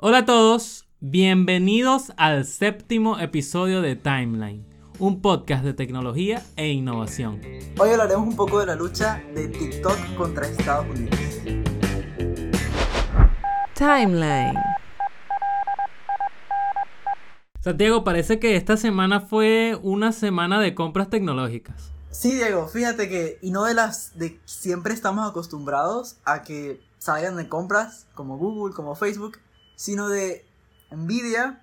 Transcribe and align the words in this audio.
Hola 0.00 0.18
a 0.18 0.24
todos, 0.24 0.86
bienvenidos 1.00 2.12
al 2.16 2.44
séptimo 2.44 3.18
episodio 3.18 3.82
de 3.82 3.96
Timeline, 3.96 4.64
un 5.00 5.20
podcast 5.20 5.64
de 5.64 5.74
tecnología 5.74 6.40
e 6.54 6.68
innovación. 6.68 7.40
Hoy 7.80 7.90
hablaremos 7.90 8.28
un 8.28 8.36
poco 8.36 8.60
de 8.60 8.66
la 8.66 8.76
lucha 8.76 9.20
de 9.34 9.48
TikTok 9.48 10.14
contra 10.16 10.46
Estados 10.46 10.86
Unidos. 10.86 11.18
Timeline. 13.74 14.54
Santiago, 17.60 18.04
parece 18.04 18.38
que 18.38 18.54
esta 18.54 18.76
semana 18.76 19.18
fue 19.18 19.76
una 19.82 20.12
semana 20.12 20.60
de 20.60 20.76
compras 20.76 21.10
tecnológicas. 21.10 21.90
Sí, 22.12 22.36
Diego, 22.36 22.68
fíjate 22.68 23.08
que, 23.08 23.40
y 23.42 23.50
no 23.50 23.64
de 23.64 23.74
las 23.74 24.16
de 24.16 24.38
siempre 24.44 24.94
estamos 24.94 25.28
acostumbrados 25.28 26.18
a 26.24 26.44
que 26.44 26.80
salgan 26.98 27.34
de 27.34 27.48
compras 27.48 28.06
como 28.14 28.38
Google, 28.38 28.72
como 28.72 28.94
Facebook, 28.94 29.38
sino 29.78 30.08
de 30.08 30.44
Nvidia 30.90 31.62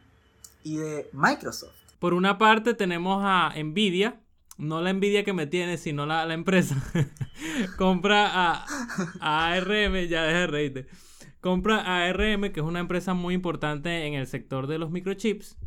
y 0.63 0.77
de 0.77 1.09
Microsoft. 1.11 1.75
Por 1.99 2.13
una 2.13 2.37
parte 2.37 2.73
tenemos 2.73 3.21
a 3.25 3.53
Nvidia, 3.61 4.21
no 4.57 4.81
la 4.81 4.93
Nvidia 4.93 5.25
que 5.25 5.33
me 5.33 5.47
tiene, 5.47 5.77
sino 5.77 6.05
la, 6.05 6.25
la 6.25 6.33
empresa. 6.33 6.77
Compra 7.77 8.27
a, 8.27 8.65
a, 9.19 9.51
ARM, 9.51 10.07
ya 10.07 10.23
deja 10.23 10.39
de 10.39 10.47
reírte. 10.47 10.87
Compra 11.41 11.81
a 11.81 12.05
ARM, 12.05 12.53
que 12.53 12.61
es 12.61 12.65
una 12.65 12.79
empresa 12.79 13.13
muy 13.13 13.33
importante 13.33 14.07
en 14.07 14.13
el 14.13 14.27
sector 14.27 14.67
de 14.67 14.77
los 14.77 14.91
microchips. 14.91 15.57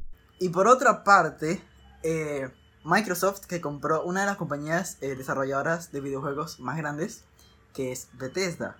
Y 0.40 0.48
por 0.48 0.68
otra 0.68 1.04
parte, 1.04 1.60
eh, 2.02 2.48
Microsoft, 2.82 3.44
que 3.44 3.60
compró 3.60 4.04
una 4.04 4.20
de 4.20 4.26
las 4.26 4.36
compañías 4.38 4.96
eh, 5.02 5.16
desarrolladoras 5.16 5.92
de 5.92 6.00
videojuegos 6.00 6.60
más 6.60 6.78
grandes, 6.78 7.24
que 7.74 7.92
es 7.92 8.08
Bethesda. 8.14 8.78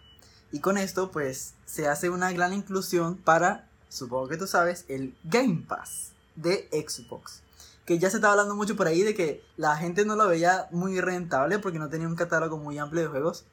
Y 0.53 0.61
con 0.61 0.79
esto, 0.79 1.11
pues, 1.11 1.55
se 1.67 1.89
hace 1.89 2.11
una 2.11 2.33
gran 2.33 2.53
inclusión 2.53 3.17
para, 3.17 3.69
supongo 3.89 4.29
que 4.29 4.37
tú 4.37 4.47
sabes, 4.47 4.85
el 4.89 5.15
Game 5.25 5.65
Pass 5.69 6.13
de 6.37 6.69
Xbox. 6.73 7.43
Que 7.85 7.99
ya 7.99 8.11
se 8.11 8.17
estaba 8.17 8.33
hablando 8.33 8.55
mucho 8.55 8.77
por 8.77 8.87
ahí 8.87 9.03
de 9.03 9.15
que 9.15 9.43
la 9.57 9.77
gente 9.77 10.05
no 10.05 10.17
lo 10.17 10.29
veía 10.29 10.69
muy 10.71 11.01
rentable 11.01 11.59
porque 11.59 11.79
no 11.79 11.89
tenía 11.89 12.09
un 12.09 12.17
catálogo 12.17 12.59
muy 12.59 12.79
amplio 12.79 13.03
de 13.03 13.09
juegos. 13.09 13.45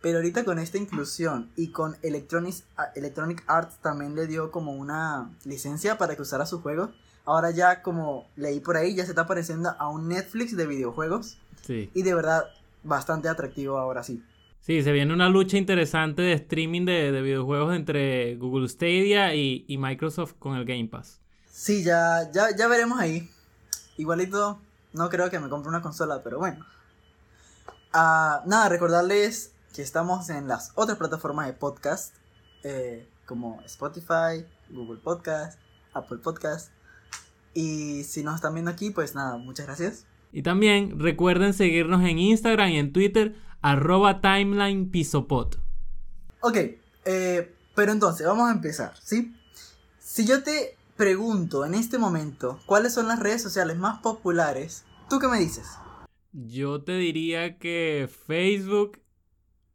Pero 0.00 0.18
ahorita 0.18 0.44
con 0.44 0.58
esta 0.58 0.78
inclusión 0.78 1.50
y 1.56 1.68
con 1.68 1.96
Electronic, 2.02 2.62
Electronic 2.94 3.42
Arts 3.46 3.76
también 3.80 4.14
le 4.14 4.26
dio 4.26 4.50
como 4.50 4.72
una 4.72 5.30
licencia 5.44 5.96
para 5.96 6.14
que 6.14 6.22
usara 6.22 6.44
sus 6.44 6.60
juegos. 6.60 6.90
Ahora 7.24 7.50
ya 7.52 7.82
como 7.82 8.28
leí 8.36 8.60
por 8.60 8.76
ahí, 8.76 8.94
ya 8.94 9.04
se 9.04 9.12
está 9.12 9.26
pareciendo 9.26 9.70
a 9.78 9.88
un 9.88 10.08
Netflix 10.08 10.56
de 10.56 10.66
videojuegos. 10.66 11.38
Sí. 11.62 11.90
Y 11.94 12.02
de 12.02 12.14
verdad, 12.14 12.44
bastante 12.82 13.28
atractivo 13.30 13.78
ahora 13.78 14.04
sí. 14.04 14.22
Sí, 14.64 14.82
se 14.82 14.92
viene 14.92 15.12
una 15.12 15.28
lucha 15.28 15.58
interesante 15.58 16.22
de 16.22 16.32
streaming 16.32 16.86
de, 16.86 17.12
de 17.12 17.20
videojuegos 17.20 17.76
entre 17.76 18.36
Google 18.36 18.66
Stadia 18.66 19.34
y, 19.34 19.66
y, 19.68 19.76
Microsoft 19.76 20.36
con 20.38 20.56
el 20.56 20.64
Game 20.64 20.86
Pass. 20.86 21.20
Sí, 21.50 21.84
ya, 21.84 22.30
ya, 22.32 22.56
ya 22.56 22.66
veremos 22.66 22.98
ahí. 22.98 23.28
Igualito, 23.98 24.58
no 24.94 25.10
creo 25.10 25.28
que 25.28 25.38
me 25.38 25.50
compre 25.50 25.68
una 25.68 25.82
consola, 25.82 26.22
pero 26.24 26.38
bueno. 26.38 26.64
Uh, 27.92 28.48
nada, 28.48 28.70
recordarles 28.70 29.52
que 29.74 29.82
estamos 29.82 30.30
en 30.30 30.48
las 30.48 30.72
otras 30.76 30.96
plataformas 30.96 31.46
de 31.46 31.52
podcast, 31.52 32.14
eh, 32.62 33.06
como 33.26 33.60
Spotify, 33.66 34.46
Google 34.70 34.98
Podcast, 34.98 35.58
Apple 35.92 36.20
Podcast. 36.22 36.72
Y 37.52 38.04
si 38.04 38.22
nos 38.22 38.36
están 38.36 38.54
viendo 38.54 38.70
aquí, 38.70 38.88
pues 38.88 39.14
nada, 39.14 39.36
muchas 39.36 39.66
gracias. 39.66 40.06
Y 40.32 40.40
también 40.40 40.98
recuerden 40.98 41.52
seguirnos 41.52 42.02
en 42.02 42.18
Instagram 42.18 42.70
y 42.70 42.78
en 42.78 42.94
Twitter 42.94 43.34
arroba 43.64 44.20
timeline 44.20 44.90
pisopod. 44.90 45.54
Ok, 46.40 46.56
eh, 47.06 47.54
pero 47.74 47.92
entonces 47.92 48.26
vamos 48.26 48.50
a 48.50 48.52
empezar, 48.52 48.92
¿sí? 49.02 49.34
Si 49.98 50.26
yo 50.26 50.42
te 50.42 50.76
pregunto 50.98 51.64
en 51.64 51.72
este 51.72 51.96
momento 51.96 52.60
cuáles 52.66 52.92
son 52.92 53.08
las 53.08 53.20
redes 53.20 53.40
sociales 53.40 53.78
más 53.78 54.02
populares, 54.02 54.84
¿tú 55.08 55.18
qué 55.18 55.28
me 55.28 55.38
dices? 55.38 55.66
Yo 56.32 56.82
te 56.82 56.98
diría 56.98 57.58
que 57.58 58.06
Facebook, 58.26 59.00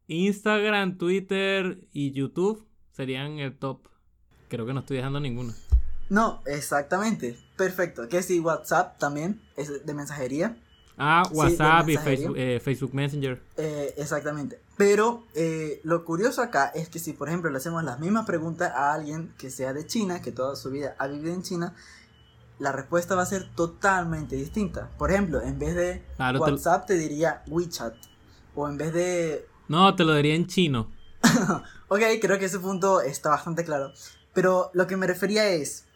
Instagram, 0.06 0.96
Twitter 0.96 1.88
y 1.92 2.12
YouTube 2.12 2.68
serían 2.92 3.40
el 3.40 3.58
top. 3.58 3.88
Creo 4.48 4.66
que 4.66 4.72
no 4.72 4.80
estoy 4.80 4.98
dejando 4.98 5.18
ninguno. 5.18 5.52
No, 6.10 6.42
exactamente. 6.46 7.36
Perfecto. 7.56 8.08
Que 8.08 8.22
si 8.22 8.38
WhatsApp 8.38 8.98
también 8.98 9.42
es 9.56 9.84
de 9.84 9.94
mensajería. 9.94 10.56
Ah, 11.02 11.22
WhatsApp 11.32 11.86
sí, 11.86 11.92
y 11.92 11.96
Facebook, 11.96 12.36
eh, 12.36 12.60
Facebook, 12.62 12.94
Messenger. 12.94 13.42
Eh, 13.56 13.94
exactamente. 13.96 14.60
Pero 14.76 15.24
eh, 15.34 15.80
lo 15.82 16.04
curioso 16.04 16.42
acá 16.42 16.66
es 16.74 16.90
que 16.90 16.98
si, 16.98 17.14
por 17.14 17.28
ejemplo, 17.28 17.50
le 17.50 17.56
hacemos 17.56 17.82
las 17.82 17.98
mismas 17.98 18.26
preguntas 18.26 18.70
a 18.74 18.92
alguien 18.92 19.32
que 19.38 19.48
sea 19.48 19.72
de 19.72 19.86
China, 19.86 20.20
que 20.20 20.30
toda 20.30 20.56
su 20.56 20.70
vida 20.70 20.96
ha 20.98 21.06
vivido 21.06 21.32
en 21.32 21.42
China, 21.42 21.74
la 22.58 22.70
respuesta 22.72 23.14
va 23.14 23.22
a 23.22 23.26
ser 23.26 23.48
totalmente 23.54 24.36
distinta. 24.36 24.90
Por 24.98 25.10
ejemplo, 25.10 25.40
en 25.40 25.58
vez 25.58 25.74
de 25.74 26.04
claro, 26.16 26.40
WhatsApp 26.40 26.86
te... 26.86 26.94
te 26.94 27.00
diría 27.00 27.44
WeChat. 27.46 27.94
O 28.54 28.68
en 28.68 28.76
vez 28.76 28.92
de... 28.92 29.46
No, 29.68 29.96
te 29.96 30.04
lo 30.04 30.14
diría 30.14 30.34
en 30.34 30.48
chino. 30.48 30.90
ok, 31.88 32.02
creo 32.20 32.38
que 32.38 32.44
ese 32.44 32.58
punto 32.58 33.00
está 33.00 33.30
bastante 33.30 33.64
claro. 33.64 33.90
Pero 34.34 34.70
lo 34.74 34.86
que 34.86 34.98
me 34.98 35.06
refería 35.06 35.48
es... 35.48 35.86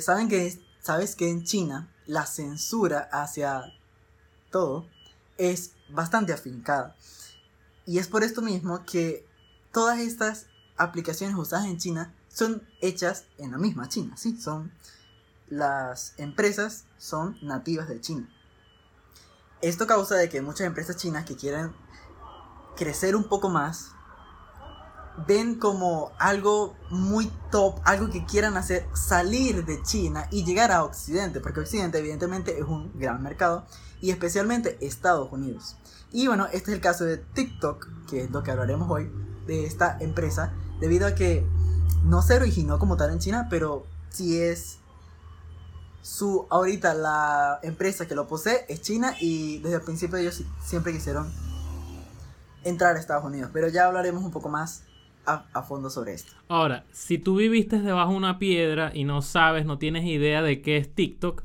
¿Saben 0.00 0.28
que, 0.28 0.56
¿Sabes 0.78 1.16
que 1.16 1.28
en 1.28 1.42
China 1.42 1.88
la 2.06 2.26
censura 2.26 3.08
hacia 3.10 3.72
todo, 4.50 4.86
es 5.38 5.72
bastante 5.88 6.32
afincada. 6.32 6.96
Y 7.86 7.98
es 7.98 8.08
por 8.08 8.22
esto 8.22 8.42
mismo 8.42 8.84
que 8.84 9.26
todas 9.72 9.98
estas 9.98 10.46
aplicaciones 10.76 11.36
usadas 11.36 11.66
en 11.66 11.78
China 11.78 12.14
son 12.28 12.62
hechas 12.80 13.24
en 13.38 13.50
la 13.52 13.58
misma 13.58 13.88
China, 13.88 14.16
¿sí? 14.16 14.40
Son 14.40 14.72
las 15.48 16.14
empresas 16.16 16.84
son 16.96 17.36
nativas 17.42 17.88
de 17.88 18.00
China. 18.00 18.28
Esto 19.60 19.86
causa 19.86 20.14
de 20.14 20.28
que 20.28 20.40
muchas 20.40 20.66
empresas 20.66 20.96
chinas 20.96 21.24
que 21.24 21.36
quieren 21.36 21.72
crecer 22.76 23.16
un 23.16 23.24
poco 23.24 23.50
más 23.50 23.90
ven 25.26 25.56
como 25.56 26.12
algo 26.18 26.76
muy 26.88 27.30
top, 27.50 27.80
algo 27.84 28.08
que 28.10 28.24
quieran 28.24 28.56
hacer 28.56 28.86
salir 28.94 29.66
de 29.66 29.82
China 29.82 30.28
y 30.30 30.44
llegar 30.44 30.72
a 30.72 30.84
Occidente, 30.84 31.40
porque 31.40 31.60
Occidente 31.60 31.98
evidentemente 31.98 32.58
es 32.58 32.64
un 32.64 32.98
gran 32.98 33.22
mercado 33.22 33.66
y 34.00 34.10
especialmente 34.10 34.78
Estados 34.80 35.32
Unidos. 35.32 35.76
Y 36.12 36.26
bueno, 36.26 36.46
este 36.46 36.70
es 36.70 36.76
el 36.76 36.80
caso 36.80 37.04
de 37.04 37.18
TikTok, 37.18 37.88
que 38.08 38.22
es 38.22 38.30
lo 38.30 38.42
que 38.42 38.50
hablaremos 38.50 38.90
hoy 38.90 39.10
de 39.46 39.64
esta 39.64 39.98
empresa, 40.00 40.52
debido 40.80 41.06
a 41.06 41.14
que 41.14 41.46
no 42.04 42.22
se 42.22 42.34
originó 42.34 42.78
como 42.78 42.96
tal 42.96 43.10
en 43.10 43.18
China, 43.18 43.46
pero 43.50 43.86
sí 44.08 44.40
es 44.40 44.78
su 46.02 46.46
ahorita 46.50 46.94
la 46.94 47.60
empresa 47.62 48.08
que 48.08 48.14
lo 48.14 48.26
posee 48.26 48.64
es 48.68 48.80
China 48.80 49.14
y 49.20 49.58
desde 49.58 49.76
el 49.76 49.82
principio 49.82 50.16
ellos 50.16 50.42
siempre 50.64 50.92
quisieron 50.92 51.30
entrar 52.64 52.96
a 52.96 52.98
Estados 52.98 53.24
Unidos, 53.24 53.50
pero 53.52 53.68
ya 53.68 53.86
hablaremos 53.86 54.22
un 54.24 54.30
poco 54.30 54.48
más 54.48 54.84
a, 55.26 55.46
a, 55.52 55.62
fondo 55.62 55.90
sobre 55.90 56.14
esto. 56.14 56.32
Ahora, 56.48 56.84
si 56.92 57.18
tú 57.18 57.36
viviste 57.36 57.80
debajo 57.80 58.12
de 58.12 58.16
una 58.16 58.38
piedra 58.38 58.90
y 58.94 59.04
no 59.04 59.20
sabes, 59.22 59.66
no 59.66 59.78
tienes 59.78 60.04
idea 60.04 60.42
de 60.42 60.62
qué 60.62 60.78
es 60.78 60.94
TikTok, 60.94 61.44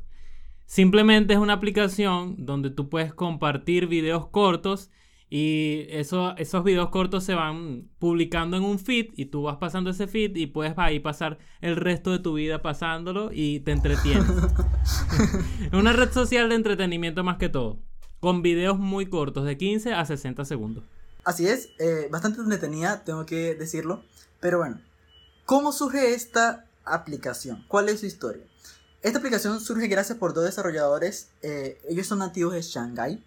simplemente 0.66 1.34
es 1.34 1.40
una 1.40 1.54
aplicación 1.54 2.36
donde 2.46 2.70
tú 2.70 2.90
puedes 2.90 3.14
compartir 3.14 3.88
videos 3.88 4.28
cortos 4.28 4.92
y 5.30 5.88
eso, 5.90 6.36
esos 6.38 6.64
videos 6.64 6.90
cortos 6.90 7.24
se 7.24 7.34
van 7.34 7.90
publicando 7.98 8.58
en 8.58 8.64
un 8.64 8.78
feed 8.78 9.08
y 9.16 9.26
tú 9.26 9.44
vas 9.44 9.58
pasando 9.58 9.90
ese 9.90 10.08
feed 10.08 10.36
y 10.36 10.48
puedes 10.48 10.78
ahí 10.78 11.00
pasar 11.00 11.40
el 11.62 11.76
resto 11.76 12.12
de 12.12 12.20
tu 12.20 12.36
vida 12.36 12.62
pasándolo 12.62 13.32
y 13.34 13.62
te 13.62 13.72
entretienes. 13.72 14.26
es 15.66 15.74
una 15.74 15.94
red 15.94 16.12
social 16.12 16.50
de 16.50 16.56
entretenimiento 16.56 17.24
más 17.24 17.38
que 17.38 17.50
todo, 17.50 17.80
con 18.20 18.44
videos 18.44 18.78
muy 18.78 19.08
cortos, 19.08 19.46
de 19.46 19.58
15 19.58 19.94
a 19.94 20.06
60 20.06 20.46
segundos. 20.46 20.84
Así 21.24 21.48
es, 21.48 21.70
eh, 21.80 22.08
bastante 22.12 22.40
entretenida, 22.40 23.04
tengo 23.04 23.26
que 23.26 23.56
decirlo. 23.56 24.04
Pero 24.40 24.60
bueno, 24.60 24.80
¿cómo 25.46 25.72
surge 25.72 26.14
esta 26.14 26.68
aplicación? 26.86 27.66
¿Cuál 27.68 27.90
es 27.90 28.02
su 28.02 28.06
historia? 28.06 28.44
Esta 29.06 29.20
aplicación 29.20 29.62
surge 29.62 29.86
gracias 29.86 30.18
por 30.18 30.34
dos 30.34 30.46
desarrolladores, 30.46 31.30
eh, 31.44 31.80
ellos 31.88 32.08
son 32.08 32.18
nativos 32.18 32.56
de 32.56 32.64
Shanghai, 32.64 33.24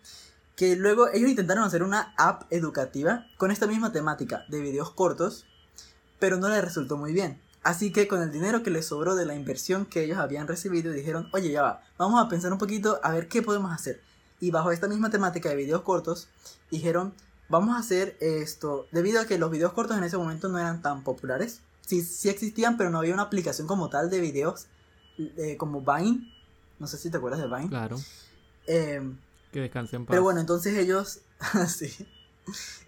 que 0.56 0.74
luego 0.74 1.06
ellos 1.12 1.30
intentaron 1.30 1.62
hacer 1.62 1.84
una 1.84 2.14
app 2.16 2.52
educativa 2.52 3.26
con 3.36 3.52
esta 3.52 3.68
misma 3.68 3.92
temática 3.92 4.44
de 4.48 4.60
videos 4.60 4.90
cortos, 4.90 5.46
pero 6.18 6.36
no 6.36 6.48
les 6.48 6.64
resultó 6.64 6.96
muy 6.96 7.12
bien. 7.12 7.40
Así 7.62 7.92
que 7.92 8.08
con 8.08 8.20
el 8.22 8.32
dinero 8.32 8.64
que 8.64 8.72
les 8.72 8.86
sobró 8.86 9.14
de 9.14 9.24
la 9.24 9.36
inversión 9.36 9.86
que 9.86 10.02
ellos 10.02 10.18
habían 10.18 10.48
recibido, 10.48 10.90
dijeron, 10.90 11.28
oye, 11.32 11.52
ya 11.52 11.62
va, 11.62 11.84
vamos 11.96 12.20
a 12.20 12.28
pensar 12.28 12.52
un 12.52 12.58
poquito 12.58 12.98
a 13.04 13.12
ver 13.12 13.28
qué 13.28 13.42
podemos 13.42 13.70
hacer. 13.70 14.00
Y 14.40 14.50
bajo 14.50 14.72
esta 14.72 14.88
misma 14.88 15.10
temática 15.10 15.48
de 15.48 15.54
videos 15.54 15.82
cortos, 15.82 16.26
dijeron, 16.72 17.14
vamos 17.48 17.76
a 17.76 17.78
hacer 17.78 18.16
esto, 18.18 18.88
debido 18.90 19.20
a 19.20 19.26
que 19.26 19.38
los 19.38 19.52
videos 19.52 19.74
cortos 19.74 19.96
en 19.96 20.02
ese 20.02 20.18
momento 20.18 20.48
no 20.48 20.58
eran 20.58 20.82
tan 20.82 21.04
populares. 21.04 21.60
Sí, 21.86 22.02
sí 22.02 22.30
existían, 22.30 22.76
pero 22.76 22.90
no 22.90 22.98
había 22.98 23.14
una 23.14 23.22
aplicación 23.22 23.68
como 23.68 23.90
tal 23.90 24.10
de 24.10 24.18
videos 24.18 24.66
eh, 25.18 25.56
como 25.56 25.80
Vine. 25.80 26.32
No 26.78 26.86
sé 26.86 26.96
si 26.98 27.10
te 27.10 27.16
acuerdas 27.16 27.40
de 27.40 27.48
Vine. 27.48 27.68
Claro. 27.68 27.96
Eh, 28.66 29.00
que 29.52 29.60
descansen 29.60 30.06
Pero 30.06 30.22
bueno, 30.22 30.40
entonces 30.40 30.76
ellos, 30.76 31.20
sí, 31.68 32.06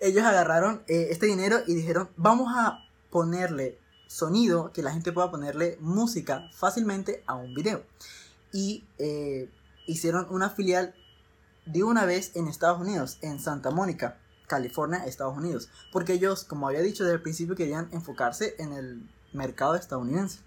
ellos 0.00 0.24
agarraron 0.24 0.82
eh, 0.88 1.08
este 1.10 1.26
dinero 1.26 1.60
y 1.66 1.74
dijeron, 1.74 2.08
vamos 2.16 2.52
a 2.56 2.84
ponerle 3.10 3.78
sonido 4.06 4.72
que 4.72 4.82
la 4.82 4.92
gente 4.92 5.12
pueda 5.12 5.30
ponerle 5.30 5.78
música 5.80 6.48
fácilmente 6.52 7.22
a 7.26 7.34
un 7.34 7.54
video. 7.54 7.84
Y 8.52 8.84
eh, 8.98 9.48
hicieron 9.86 10.26
una 10.30 10.50
filial 10.50 10.94
de 11.66 11.84
una 11.84 12.04
vez 12.04 12.34
en 12.34 12.48
Estados 12.48 12.80
Unidos, 12.80 13.18
en 13.22 13.38
Santa 13.38 13.70
Mónica, 13.70 14.18
California, 14.48 15.04
Estados 15.04 15.36
Unidos. 15.36 15.68
Porque 15.92 16.14
ellos, 16.14 16.44
como 16.44 16.66
había 16.66 16.80
dicho 16.80 17.04
desde 17.04 17.16
el 17.16 17.22
principio, 17.22 17.54
querían 17.54 17.88
enfocarse 17.92 18.56
en 18.58 18.72
el 18.72 19.08
mercado 19.32 19.76
estadounidense. 19.76 20.40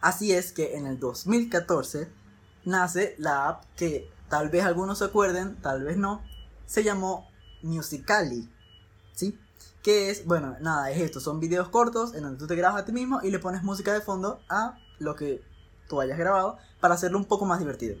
Así 0.00 0.32
es 0.32 0.52
que 0.52 0.76
en 0.76 0.86
el 0.86 0.98
2014 0.98 2.08
nace 2.64 3.14
la 3.18 3.48
app 3.48 3.64
que 3.76 4.08
tal 4.28 4.48
vez 4.48 4.64
algunos 4.64 4.98
se 4.98 5.04
acuerden, 5.04 5.56
tal 5.56 5.84
vez 5.84 5.96
no, 5.96 6.22
se 6.66 6.82
llamó 6.82 7.28
Musically. 7.62 8.48
¿Sí? 9.12 9.38
Que 9.82 10.10
es, 10.10 10.26
bueno, 10.26 10.56
nada, 10.60 10.90
es 10.90 11.00
esto, 11.00 11.20
son 11.20 11.40
videos 11.40 11.68
cortos 11.68 12.14
en 12.14 12.22
donde 12.22 12.38
tú 12.38 12.46
te 12.46 12.56
grabas 12.56 12.82
a 12.82 12.84
ti 12.84 12.92
mismo 12.92 13.20
y 13.22 13.30
le 13.30 13.38
pones 13.38 13.62
música 13.62 13.92
de 13.92 14.00
fondo 14.00 14.40
a 14.48 14.78
lo 14.98 15.14
que 15.16 15.42
tú 15.88 16.00
hayas 16.00 16.18
grabado 16.18 16.58
para 16.80 16.94
hacerlo 16.94 17.18
un 17.18 17.24
poco 17.24 17.44
más 17.44 17.58
divertido. 17.58 17.96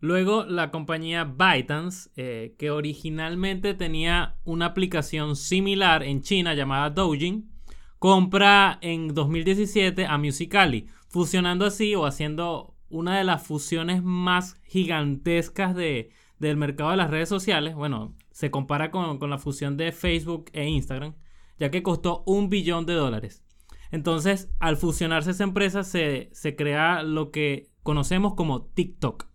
Luego 0.00 0.44
la 0.44 0.70
compañía 0.70 1.24
ByteDance, 1.24 2.10
eh, 2.16 2.54
que 2.58 2.70
originalmente 2.70 3.74
tenía 3.74 4.36
una 4.44 4.66
aplicación 4.66 5.36
similar 5.36 6.02
en 6.02 6.22
China 6.22 6.54
llamada 6.54 6.90
Doujin, 6.90 7.50
compra 7.98 8.78
en 8.80 9.12
2017 9.14 10.06
a 10.06 10.16
Musically, 10.16 10.88
fusionando 11.10 11.66
así 11.66 11.94
o 11.94 12.06
haciendo 12.06 12.74
una 12.88 13.18
de 13.18 13.24
las 13.24 13.42
fusiones 13.42 14.02
más 14.02 14.56
gigantescas 14.62 15.74
de, 15.74 16.10
del 16.38 16.56
mercado 16.56 16.90
de 16.90 16.96
las 16.96 17.10
redes 17.10 17.28
sociales. 17.28 17.74
Bueno, 17.74 18.14
se 18.32 18.50
compara 18.50 18.90
con, 18.90 19.18
la 19.28 19.38
fusión 19.38 19.76
de 19.76 19.92
Facebook 19.92 20.46
e 20.52 20.66
Instagram, 20.66 21.14
ya 21.58 21.70
que 21.70 21.82
costó 21.82 22.22
un 22.26 22.48
billón 22.48 22.86
de 22.86 22.94
dólares. 22.94 23.42
Entonces, 23.90 24.48
al 24.60 24.76
fusionarse 24.76 25.32
esa 25.32 25.44
empresa, 25.44 25.82
se, 25.82 26.30
se 26.32 26.54
crea 26.54 27.02
lo 27.02 27.32
que 27.32 27.68
conocemos 27.82 28.34
como 28.34 28.62
TikTok. 28.62 29.26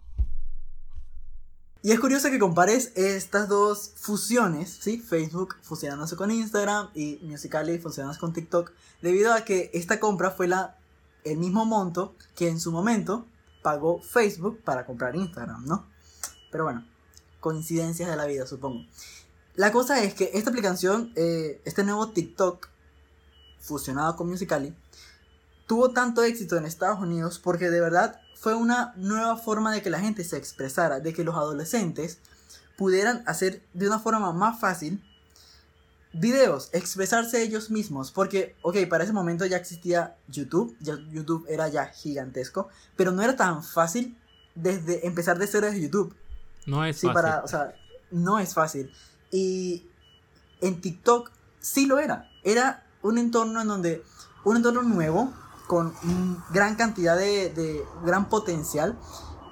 Y 1.84 1.92
es 1.92 2.00
curioso 2.00 2.32
que 2.32 2.40
compares 2.40 2.94
estas 2.96 3.48
dos 3.48 3.94
fusiones, 3.98 4.70
¿sí? 4.82 4.98
Facebook 4.98 5.58
fusionándose 5.62 6.16
con 6.16 6.32
Instagram 6.32 6.90
y 6.96 7.20
Musical.ly 7.22 7.78
fusionándose 7.78 8.20
con 8.20 8.34
TikTok, 8.34 8.72
debido 9.02 9.34
a 9.34 9.42
que 9.42 9.70
esta 9.74 10.00
compra 10.00 10.32
fue 10.32 10.48
la, 10.48 10.78
el 11.26 11.38
mismo 11.38 11.66
monto 11.66 12.16
que 12.36 12.48
en 12.48 12.60
su 12.60 12.72
momento 12.72 13.26
pagó 13.62 14.02
Facebook 14.02 14.62
para 14.64 14.86
comprar 14.86 15.16
Instagram, 15.16 15.66
¿no? 15.66 15.88
Pero 16.52 16.64
bueno, 16.66 16.88
coincidencias 17.42 18.10
de 18.10 18.16
la 18.16 18.26
vida, 18.26 18.48
supongo. 18.48 18.86
La 19.56 19.72
cosa 19.72 20.04
es 20.04 20.14
que 20.14 20.32
esta 20.34 20.52
aplicación, 20.52 21.12
eh, 21.16 21.62
este 21.66 21.84
nuevo 21.84 22.12
TikTok 22.12 22.68
fusionado 23.60 24.16
con 24.16 24.30
Musical.ly, 24.30 24.76
tuvo 25.66 25.92
tanto 25.92 26.24
éxito 26.24 26.58
en 26.58 26.66
Estados 26.66 27.00
Unidos 27.00 27.40
porque 27.40 27.70
de 27.70 27.82
verdad 27.82 28.22
fue 28.36 28.54
una 28.54 28.94
nueva 28.96 29.38
forma 29.38 29.74
de 29.74 29.82
que 29.82 29.90
la 29.90 30.00
gente 30.00 30.24
se 30.24 30.38
expresara, 30.38 31.00
de 31.00 31.14
que 31.14 31.24
los 31.24 31.36
adolescentes 31.36 32.20
pudieran 32.78 33.24
hacer 33.26 33.66
de 33.74 33.88
una 33.88 34.00
forma 34.00 34.32
más 34.32 34.60
fácil 34.60 35.04
videos, 36.18 36.70
expresarse 36.72 37.44
ellos 37.44 37.70
mismos, 37.70 38.12
porque, 38.12 38.56
ok, 38.62 38.78
para 38.90 39.04
ese 39.04 39.14
momento 39.14 39.46
ya 39.46 39.58
existía 39.58 40.16
YouTube, 40.28 40.76
ya 40.80 40.98
YouTube 41.12 41.46
era 41.50 41.68
ya 41.68 41.88
gigantesco, 41.88 42.70
pero 42.96 43.12
no 43.12 43.22
era 43.22 43.36
tan 43.36 43.64
fácil 43.64 44.18
desde 44.56 45.06
empezar 45.06 45.38
de 45.38 45.48
cero 45.48 45.68
desde 45.68 45.82
YouTube. 45.82 46.16
No 46.66 46.86
es 46.86 46.98
sí, 46.98 47.08
fácil. 47.08 47.14
Para, 47.14 47.44
o 47.44 47.48
sea, 47.48 47.76
no 48.12 48.40
es 48.40 48.54
fácil. 48.54 48.92
Y 49.32 49.86
en 50.62 50.80
TikTok 50.80 51.32
sí 51.60 51.86
lo 51.86 52.00
era. 52.00 52.30
Era 52.44 52.86
un 53.02 53.18
entorno 53.18 53.62
en 53.62 53.68
donde, 53.68 54.04
un 54.46 54.56
entorno 54.56 54.82
nuevo, 54.82 55.34
con 55.68 55.94
gran 56.52 56.76
cantidad 56.76 57.18
de, 57.18 57.84
gran 58.06 58.30
potencial. 58.30 58.98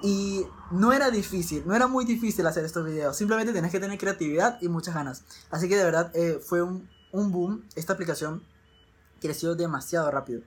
Y 0.02 0.46
no 0.70 0.92
era 0.92 1.10
difícil, 1.10 1.62
no 1.66 1.74
era 1.74 1.86
muy 1.86 2.04
difícil 2.04 2.46
hacer 2.46 2.64
estos 2.64 2.84
videos. 2.84 3.16
Simplemente 3.16 3.52
tenés 3.52 3.70
que 3.70 3.80
tener 3.80 3.98
creatividad 3.98 4.58
y 4.60 4.68
muchas 4.68 4.94
ganas. 4.94 5.24
Así 5.50 5.68
que 5.68 5.76
de 5.76 5.84
verdad 5.84 6.10
eh, 6.14 6.38
fue 6.40 6.62
un, 6.62 6.88
boom. 7.12 7.64
Esta 7.76 7.92
aplicación 7.92 8.42
creció 9.20 9.54
demasiado 9.54 10.10
rápido. 10.10 10.42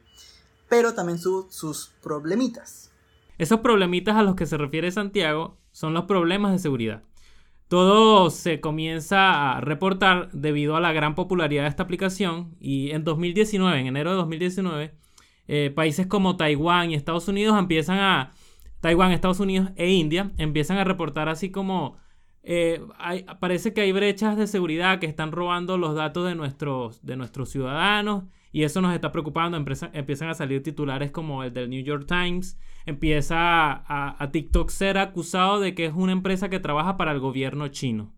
Pero 0.70 0.94
también 0.94 1.18
sus 1.20 1.92
problemitas. 2.02 2.92
Esos 3.38 3.60
problemitas 3.60 4.16
a 4.16 4.24
los 4.24 4.36
que 4.36 4.46
se 4.46 4.58
refiere 4.58 4.92
Santiago 4.92 5.58
son 5.72 5.94
los 5.94 6.06
problemas 6.06 6.52
de 6.52 6.60
seguridad. 6.60 7.04
Todo 7.68 8.30
se 8.30 8.62
comienza 8.62 9.58
a 9.58 9.62
reportar 9.62 10.32
debido 10.32 10.76
a 10.76 10.80
la 10.80 10.94
gran 10.94 11.16
popularidad 11.16 11.64
de 11.64 11.70
esta 11.70 11.84
aplicación 11.84 12.56
y 12.60 12.92
en 12.92 13.04
2019, 13.04 13.80
en 13.80 13.88
enero 13.88 14.12
de 14.12 14.18
2019, 14.18 14.94
eh, 15.50 15.72
países 15.76 16.08
como 16.08 16.38
Taiwán 16.38 16.92
y 16.92 16.96
Estados 16.96 17.28
Unidos 17.28 17.58
empiezan 17.60 18.00
a... 18.00 18.34
Taiwán, 18.88 19.12
Estados 19.12 19.42
Unidos 19.42 19.72
e 19.76 19.90
India 19.90 20.32
empiezan 20.38 20.78
a 20.78 20.86
reportar 20.86 21.28
así 21.28 21.52
como... 21.52 21.98
Eh, 22.42 22.82
parece 23.42 23.74
que 23.74 23.82
hay 23.82 23.92
brechas 23.92 24.38
de 24.38 24.48
seguridad 24.48 25.00
que 25.00 25.08
están 25.08 25.34
robando 25.34 25.78
los 25.78 25.94
datos 25.94 26.26
de 26.26 26.36
nuestros, 26.36 27.06
de 27.06 27.18
nuestros 27.18 27.50
ciudadanos 27.50 28.24
y 28.54 28.64
eso 28.64 28.80
nos 28.80 28.96
está 28.96 29.12
preocupando. 29.12 29.58
empiezan 29.58 30.30
a 30.30 30.34
salir 30.34 30.64
titulares 30.64 31.12
como 31.12 31.44
el 31.44 31.52
del 31.52 31.70
New 31.70 31.84
York 31.84 32.06
Times. 32.08 32.58
Empieza 32.86 33.36
a, 33.38 34.24
a 34.24 34.32
TikTok 34.32 34.70
ser 34.70 34.98
acusado 34.98 35.60
de 35.60 35.76
que 35.76 35.88
es 35.88 35.94
una 35.94 36.14
empresa 36.14 36.48
que 36.48 36.62
trabaja 36.62 36.96
para 36.96 37.12
el 37.12 37.20
gobierno 37.20 37.68
chino. 37.68 38.16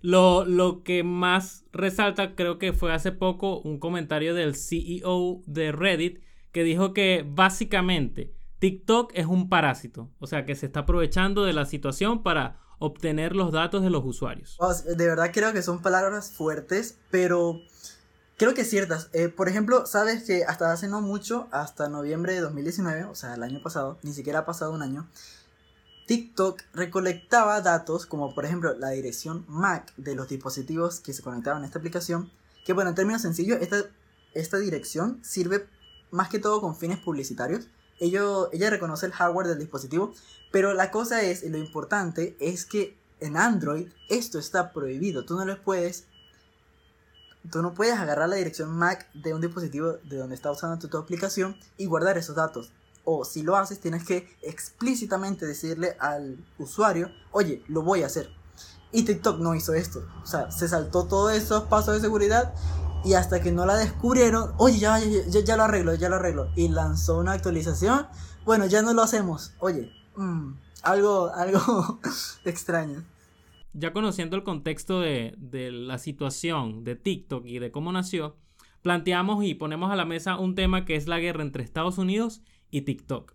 Lo, 0.00 0.82
que 0.82 1.02
más 1.02 1.66
resalta, 1.72 2.34
creo 2.34 2.58
que 2.58 2.72
fue 2.72 2.90
hace 2.94 3.12
poco 3.12 3.60
un 3.60 3.78
comentario 3.78 4.34
del 4.34 4.54
CEO 4.54 5.42
de 5.44 5.72
Reddit 5.72 6.22
que 6.52 6.64
dijo 6.64 6.94
que 6.94 7.22
básicamente 7.28 8.32
TikTok 8.62 9.10
es 9.14 9.26
un 9.26 9.48
parásito, 9.48 10.08
o 10.20 10.28
sea 10.28 10.46
que 10.46 10.54
se 10.54 10.66
está 10.66 10.80
aprovechando 10.80 11.42
de 11.42 11.52
la 11.52 11.66
situación 11.66 12.22
para 12.22 12.60
obtener 12.78 13.34
los 13.34 13.50
datos 13.50 13.82
de 13.82 13.90
los 13.90 14.04
usuarios. 14.04 14.56
De 14.86 15.04
verdad 15.04 15.32
creo 15.34 15.52
que 15.52 15.62
son 15.62 15.82
palabras 15.82 16.30
fuertes, 16.30 16.96
pero 17.10 17.60
creo 18.36 18.54
que 18.54 18.64
ciertas. 18.64 19.10
Eh, 19.14 19.28
por 19.28 19.48
ejemplo, 19.48 19.84
sabes 19.84 20.22
que 20.22 20.44
hasta 20.44 20.70
hace 20.70 20.86
no 20.86 21.00
mucho, 21.00 21.48
hasta 21.50 21.88
noviembre 21.88 22.34
de 22.34 22.40
2019, 22.40 23.02
o 23.06 23.16
sea, 23.16 23.34
el 23.34 23.42
año 23.42 23.60
pasado, 23.64 23.98
ni 24.04 24.12
siquiera 24.12 24.38
ha 24.38 24.46
pasado 24.46 24.70
un 24.70 24.82
año, 24.82 25.08
TikTok 26.06 26.62
recolectaba 26.72 27.62
datos 27.62 28.06
como 28.06 28.32
por 28.32 28.44
ejemplo 28.44 28.78
la 28.78 28.90
dirección 28.90 29.44
MAC 29.48 29.92
de 29.96 30.14
los 30.14 30.28
dispositivos 30.28 31.00
que 31.00 31.12
se 31.12 31.24
conectaban 31.24 31.64
a 31.64 31.66
esta 31.66 31.80
aplicación. 31.80 32.30
Que 32.64 32.74
bueno, 32.74 32.90
en 32.90 32.94
términos 32.94 33.22
sencillos, 33.22 33.60
esta, 33.60 33.86
esta 34.34 34.58
dirección 34.58 35.18
sirve 35.24 35.66
más 36.12 36.28
que 36.28 36.38
todo 36.38 36.60
con 36.60 36.76
fines 36.76 37.00
publicitarios. 37.00 37.66
Ella 38.02 38.70
reconoce 38.70 39.06
el 39.06 39.12
hardware 39.12 39.48
del 39.48 39.58
dispositivo, 39.58 40.12
pero 40.50 40.74
la 40.74 40.90
cosa 40.90 41.22
es, 41.22 41.42
y 41.42 41.48
lo 41.48 41.58
importante, 41.58 42.36
es 42.40 42.66
que 42.66 42.96
en 43.20 43.36
Android 43.36 43.88
esto 44.08 44.38
está 44.38 44.72
prohibido. 44.72 45.24
Tú 45.24 45.36
no 45.36 45.44
lo 45.44 45.62
puedes 45.62 46.04
tú 47.50 47.60
no 47.60 47.74
puedes 47.74 47.94
agarrar 47.94 48.28
la 48.28 48.36
dirección 48.36 48.70
MAC 48.70 49.12
de 49.14 49.34
un 49.34 49.40
dispositivo 49.40 49.94
de 50.04 50.16
donde 50.16 50.36
está 50.36 50.52
usando 50.52 50.88
tu 50.88 50.96
aplicación 50.96 51.56
y 51.76 51.86
guardar 51.86 52.16
esos 52.16 52.36
datos 52.36 52.70
o 53.04 53.24
si 53.24 53.42
lo 53.42 53.56
haces 53.56 53.80
tienes 53.80 54.04
que 54.04 54.28
explícitamente 54.42 55.46
decirle 55.46 55.96
al 55.98 56.38
usuario, 56.58 57.10
oye, 57.32 57.64
lo 57.68 57.82
voy 57.82 58.02
a 58.02 58.06
hacer. 58.06 58.30
Y 58.92 59.04
TikTok 59.04 59.38
no 59.38 59.54
hizo 59.54 59.74
esto. 59.74 60.06
O 60.22 60.26
sea, 60.26 60.50
se 60.50 60.68
saltó 60.68 61.06
todos 61.06 61.32
esos 61.32 61.64
pasos 61.64 61.94
de 61.94 62.00
seguridad 62.00 62.54
y 63.04 63.14
hasta 63.14 63.40
que 63.40 63.52
no 63.52 63.66
la 63.66 63.76
descubrieron, 63.76 64.52
oye, 64.58 64.78
ya, 64.78 64.98
ya, 65.00 65.56
lo 65.56 65.64
arreglo, 65.64 65.94
ya 65.94 66.08
lo 66.08 66.16
arreglo. 66.16 66.50
Y 66.56 66.68
lanzó 66.68 67.18
una 67.18 67.32
actualización. 67.32 68.06
Bueno, 68.44 68.66
ya 68.66 68.82
no 68.82 68.92
lo 68.94 69.02
hacemos. 69.02 69.54
Oye, 69.58 69.92
mm, 70.16 70.52
algo, 70.82 71.30
algo 71.34 72.00
extraño. 72.44 73.04
Ya 73.74 73.92
conociendo 73.92 74.36
el 74.36 74.44
contexto 74.44 75.00
de, 75.00 75.34
de 75.38 75.72
la 75.72 75.98
situación 75.98 76.84
de 76.84 76.96
TikTok 76.96 77.46
y 77.46 77.58
de 77.58 77.72
cómo 77.72 77.90
nació, 77.92 78.36
planteamos 78.82 79.44
y 79.44 79.54
ponemos 79.54 79.90
a 79.90 79.96
la 79.96 80.04
mesa 80.04 80.38
un 80.38 80.54
tema 80.54 80.84
que 80.84 80.96
es 80.96 81.08
la 81.08 81.18
guerra 81.18 81.42
entre 81.42 81.64
Estados 81.64 81.98
Unidos 81.98 82.42
y 82.70 82.82
TikTok. 82.82 83.34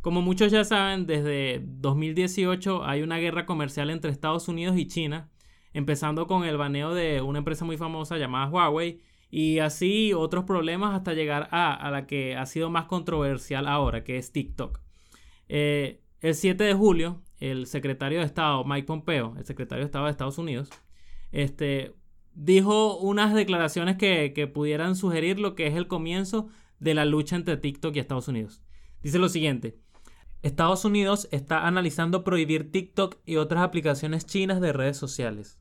Como 0.00 0.22
muchos 0.22 0.50
ya 0.50 0.64
saben, 0.64 1.06
desde 1.06 1.62
2018 1.62 2.84
hay 2.84 3.02
una 3.02 3.18
guerra 3.18 3.44
comercial 3.44 3.90
entre 3.90 4.10
Estados 4.10 4.48
Unidos 4.48 4.78
y 4.78 4.86
China, 4.86 5.28
empezando 5.72 6.26
con 6.26 6.44
el 6.44 6.56
baneo 6.56 6.94
de 6.94 7.20
una 7.20 7.38
empresa 7.38 7.64
muy 7.64 7.76
famosa 7.76 8.18
llamada 8.18 8.48
Huawei 8.48 9.00
y 9.30 9.60
así 9.60 10.12
otros 10.12 10.44
problemas 10.44 10.94
hasta 10.94 11.14
llegar 11.14 11.48
a, 11.52 11.90
la 11.90 12.06
que 12.06 12.36
ha 12.36 12.46
sido 12.46 12.70
más 12.70 12.86
controversial 12.86 13.68
ahora, 13.68 14.02
que 14.02 14.16
es 14.16 14.32
TikTok. 14.32 14.80
Eh, 15.48 16.00
el 16.20 16.34
7 16.34 16.64
de 16.64 16.74
julio, 16.74 17.22
el 17.38 17.66
secretario 17.66 18.18
de 18.18 18.26
Estado, 18.26 18.64
Mike 18.64 18.86
Pompeo, 18.86 19.34
el 19.38 19.44
secretario 19.44 19.84
de 19.84 19.86
Estado 19.86 20.06
de 20.06 20.10
Estados 20.10 20.38
Unidos, 20.38 20.70
este, 21.30 21.94
dijo 22.34 22.96
unas 22.98 23.34
declaraciones 23.34 23.96
que, 23.96 24.32
que 24.34 24.46
pudieran 24.48 24.96
sugerir 24.96 25.38
lo 25.38 25.54
que 25.54 25.68
es 25.68 25.74
el 25.74 25.86
comienzo 25.86 26.48
de 26.80 26.94
la 26.94 27.04
lucha 27.04 27.36
entre 27.36 27.56
TikTok 27.56 27.94
y 27.94 28.00
Estados 28.00 28.28
Unidos. 28.28 28.62
Dice 29.02 29.18
lo 29.18 29.28
siguiente. 29.28 29.78
Estados 30.42 30.84
Unidos 30.84 31.28
está 31.30 31.66
analizando 31.66 32.24
prohibir 32.24 32.72
TikTok 32.72 33.16
y 33.26 33.36
otras 33.36 33.62
aplicaciones 33.62 34.26
chinas 34.26 34.60
de 34.60 34.72
redes 34.72 34.96
sociales. 34.96 35.56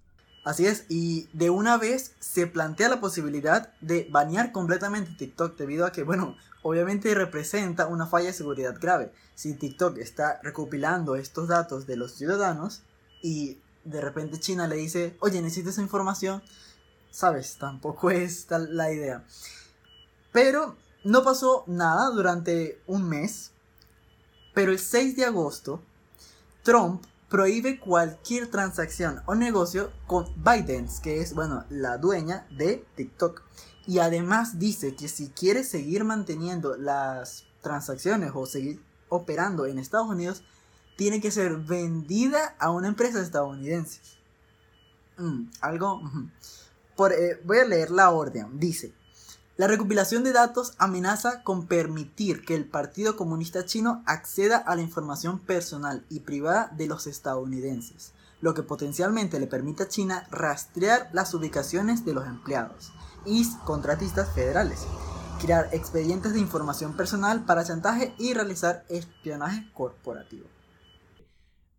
Así 0.46 0.66
es, 0.66 0.86
y 0.90 1.28
de 1.34 1.50
una 1.50 1.78
vez 1.78 2.16
se 2.20 2.48
plantea 2.48 2.90
la 2.90 3.02
posibilidad 3.02 3.74
de 3.82 4.08
banear 4.10 4.52
completamente 4.52 5.12
TikTok 5.18 5.58
debido 5.58 5.86
a 5.86 5.92
que, 5.92 6.04
bueno, 6.04 6.38
obviamente 6.62 7.14
representa 7.14 7.88
una 7.88 8.08
falla 8.08 8.28
de 8.28 8.34
seguridad 8.34 8.76
grave. 8.80 9.12
Si 9.36 9.54
TikTok 9.54 9.98
está 9.98 10.40
recopilando 10.42 11.16
estos 11.16 11.50
datos 11.50 11.86
de 11.88 11.98
los 11.98 12.14
ciudadanos 12.14 12.84
y 13.22 13.58
de 13.84 14.02
repente 14.02 14.40
China 14.40 14.68
le 14.68 14.78
dice, 14.78 15.18
oye, 15.20 15.42
necesito 15.42 15.72
esa 15.72 15.82
información, 15.82 16.42
sabes, 17.12 17.58
tampoco 17.58 18.10
es 18.12 18.48
la 18.50 18.92
idea. 18.92 19.26
Pero 20.32 20.78
no 21.04 21.24
pasó 21.24 21.64
nada 21.68 22.10
durante 22.12 22.82
un 22.88 23.08
mes, 23.08 23.52
pero 24.54 24.72
el 24.72 24.80
6 24.80 25.16
de 25.16 25.26
agosto, 25.26 25.82
Trump 26.64 27.04
prohíbe 27.30 27.80
cualquier 27.80 28.50
transacción 28.50 29.22
o 29.26 29.36
negocio 29.36 29.92
con 30.08 30.26
ByteDance, 30.44 31.02
que 31.02 31.22
es, 31.22 31.34
bueno, 31.34 31.64
la 31.70 31.98
dueña 31.98 32.48
de 32.58 32.86
TikTok. 32.96 33.44
Y 33.86 34.00
además 34.00 34.60
dice 34.60 34.96
que 34.96 35.08
si 35.08 35.30
quiere 35.30 35.64
seguir 35.64 36.04
manteniendo 36.04 36.76
las 36.76 37.46
transacciones 37.62 38.32
o 38.34 38.46
seguir 38.46 38.82
operando 39.10 39.66
en 39.66 39.80
Estados 39.80 40.10
Unidos, 40.10 40.44
tiene 40.98 41.22
que 41.22 41.32
ser 41.32 41.56
vendida 41.58 42.56
a 42.60 42.72
una 42.72 42.88
empresa 42.88 43.22
estadounidense. 43.22 44.02
Mm, 45.18 45.46
algo... 45.62 46.02
Por, 46.96 47.14
eh, 47.14 47.40
voy 47.46 47.60
a 47.60 47.66
leer 47.66 47.92
la 47.92 48.10
orden. 48.10 48.60
Dice, 48.60 48.94
la 49.60 49.68
recopilación 49.68 50.24
de 50.24 50.32
datos 50.32 50.74
amenaza 50.78 51.44
con 51.44 51.68
permitir 51.68 52.46
que 52.46 52.56
el 52.56 52.64
Partido 52.64 53.18
Comunista 53.18 53.66
Chino 53.66 54.02
acceda 54.06 54.56
a 54.56 54.74
la 54.74 54.82
información 54.82 55.38
personal 55.38 56.06
y 56.08 56.22
privada 56.22 56.72
de 56.78 56.88
los 56.88 57.08
estadounidenses, 57.08 58.14
lo 58.40 58.54
que 58.54 58.64
potencialmente 58.64 59.38
le 59.38 59.48
permite 59.48 59.84
a 59.84 59.90
China 59.90 60.26
rastrear 60.32 61.10
las 61.12 61.34
ubicaciones 61.34 62.06
de 62.06 62.14
los 62.14 62.26
empleados 62.26 62.94
y 63.26 63.46
contratistas 63.66 64.34
federales, 64.34 64.88
crear 65.42 65.68
expedientes 65.74 66.32
de 66.32 66.40
información 66.40 66.96
personal 66.96 67.44
para 67.44 67.66
chantaje 67.66 68.16
y 68.18 68.34
realizar 68.34 68.86
espionaje 68.88 69.70
corporativo. 69.74 70.48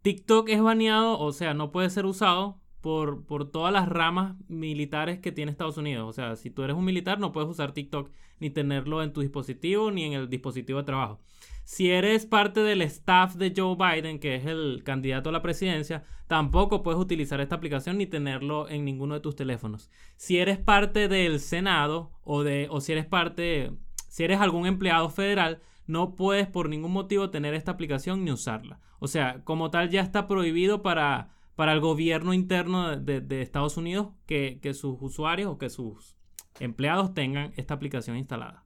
TikTok 0.03 0.51
es 0.51 0.61
baneado, 0.61 1.19
o 1.19 1.33
sea, 1.33 1.55
no 1.55 1.73
puede 1.73 1.89
ser 1.89 2.05
usado 2.05 2.60
por, 2.81 3.25
por 3.25 3.51
todas 3.51 3.73
las 3.73 3.89
ramas 3.89 4.37
militares 4.49 5.19
que 5.19 5.33
tiene 5.33 5.51
Estados 5.51 5.77
Unidos. 5.77 6.09
O 6.09 6.13
sea, 6.13 6.37
si 6.37 6.51
tú 6.51 6.63
eres 6.63 6.77
un 6.77 6.85
militar 6.85 7.19
no 7.19 7.33
puedes 7.33 7.51
usar 7.51 7.73
TikTok 7.73 8.11
ni 8.41 8.51
tenerlo 8.51 9.03
en 9.03 9.13
tu 9.13 9.21
dispositivo 9.21 9.91
ni 9.91 10.05
en 10.05 10.15
el 10.15 10.29
dispositivo 10.29 10.79
de 10.79 10.85
trabajo. 10.85 11.21
Si 11.65 11.91
eres 11.91 12.27
parte 12.27 12.61
del 12.61 12.83
staff 12.83 13.37
de 13.37 13.53
Joe 13.57 13.77
Biden, 13.77 14.19
que 14.19 14.35
es 14.35 14.47
el 14.47 14.83
candidato 14.85 15.29
a 15.29 15.33
la 15.33 15.43
presidencia, 15.43 16.03
tampoco 16.27 16.83
puedes 16.83 17.01
utilizar 17.01 17.41
esta 17.41 17.55
aplicación 17.55 17.99
ni 17.99 18.07
tenerlo 18.07 18.69
en 18.69 18.85
ninguno 18.85 19.15
de 19.15 19.21
tus 19.21 19.37
teléfonos. 19.37 19.89
Si 20.17 20.39
eres 20.39 20.59
parte 20.59 21.07
del 21.07 21.39
Senado 21.39 22.11
o, 22.25 22.43
de, 22.43 22.67
o 22.71 22.81
si 22.81 22.93
eres 22.93 23.07
parte, 23.07 23.71
si 24.09 24.25
eres 24.25 24.41
algún 24.41 24.67
empleado 24.67 25.11
federal, 25.11 25.61
no 25.87 26.17
puedes 26.17 26.49
por 26.49 26.69
ningún 26.69 26.93
motivo 26.93 27.31
tener 27.31 27.55
esta 27.55 27.73
aplicación 27.73 28.25
ni 28.25 28.33
usarla. 28.33 28.81
O 28.99 29.07
sea, 29.07 29.45
como 29.45 29.71
tal 29.71 29.91
ya 29.91 30.01
está 30.01 30.27
prohibido 30.27 30.83
para 30.83 31.31
para 31.61 31.75
el 31.75 31.81
gobierno 31.81 32.33
interno 32.33 32.97
de, 32.97 33.43
Estados 33.43 33.77
Unidos 33.77 34.15
que, 34.25 34.59
sus 34.73 34.97
usuarios 35.03 35.53
o 35.53 35.59
que 35.59 35.69
sus 35.69 36.17
empleados 36.59 37.13
tengan 37.13 37.53
esta 37.55 37.75
aplicación 37.75 38.17
instalada. 38.17 38.65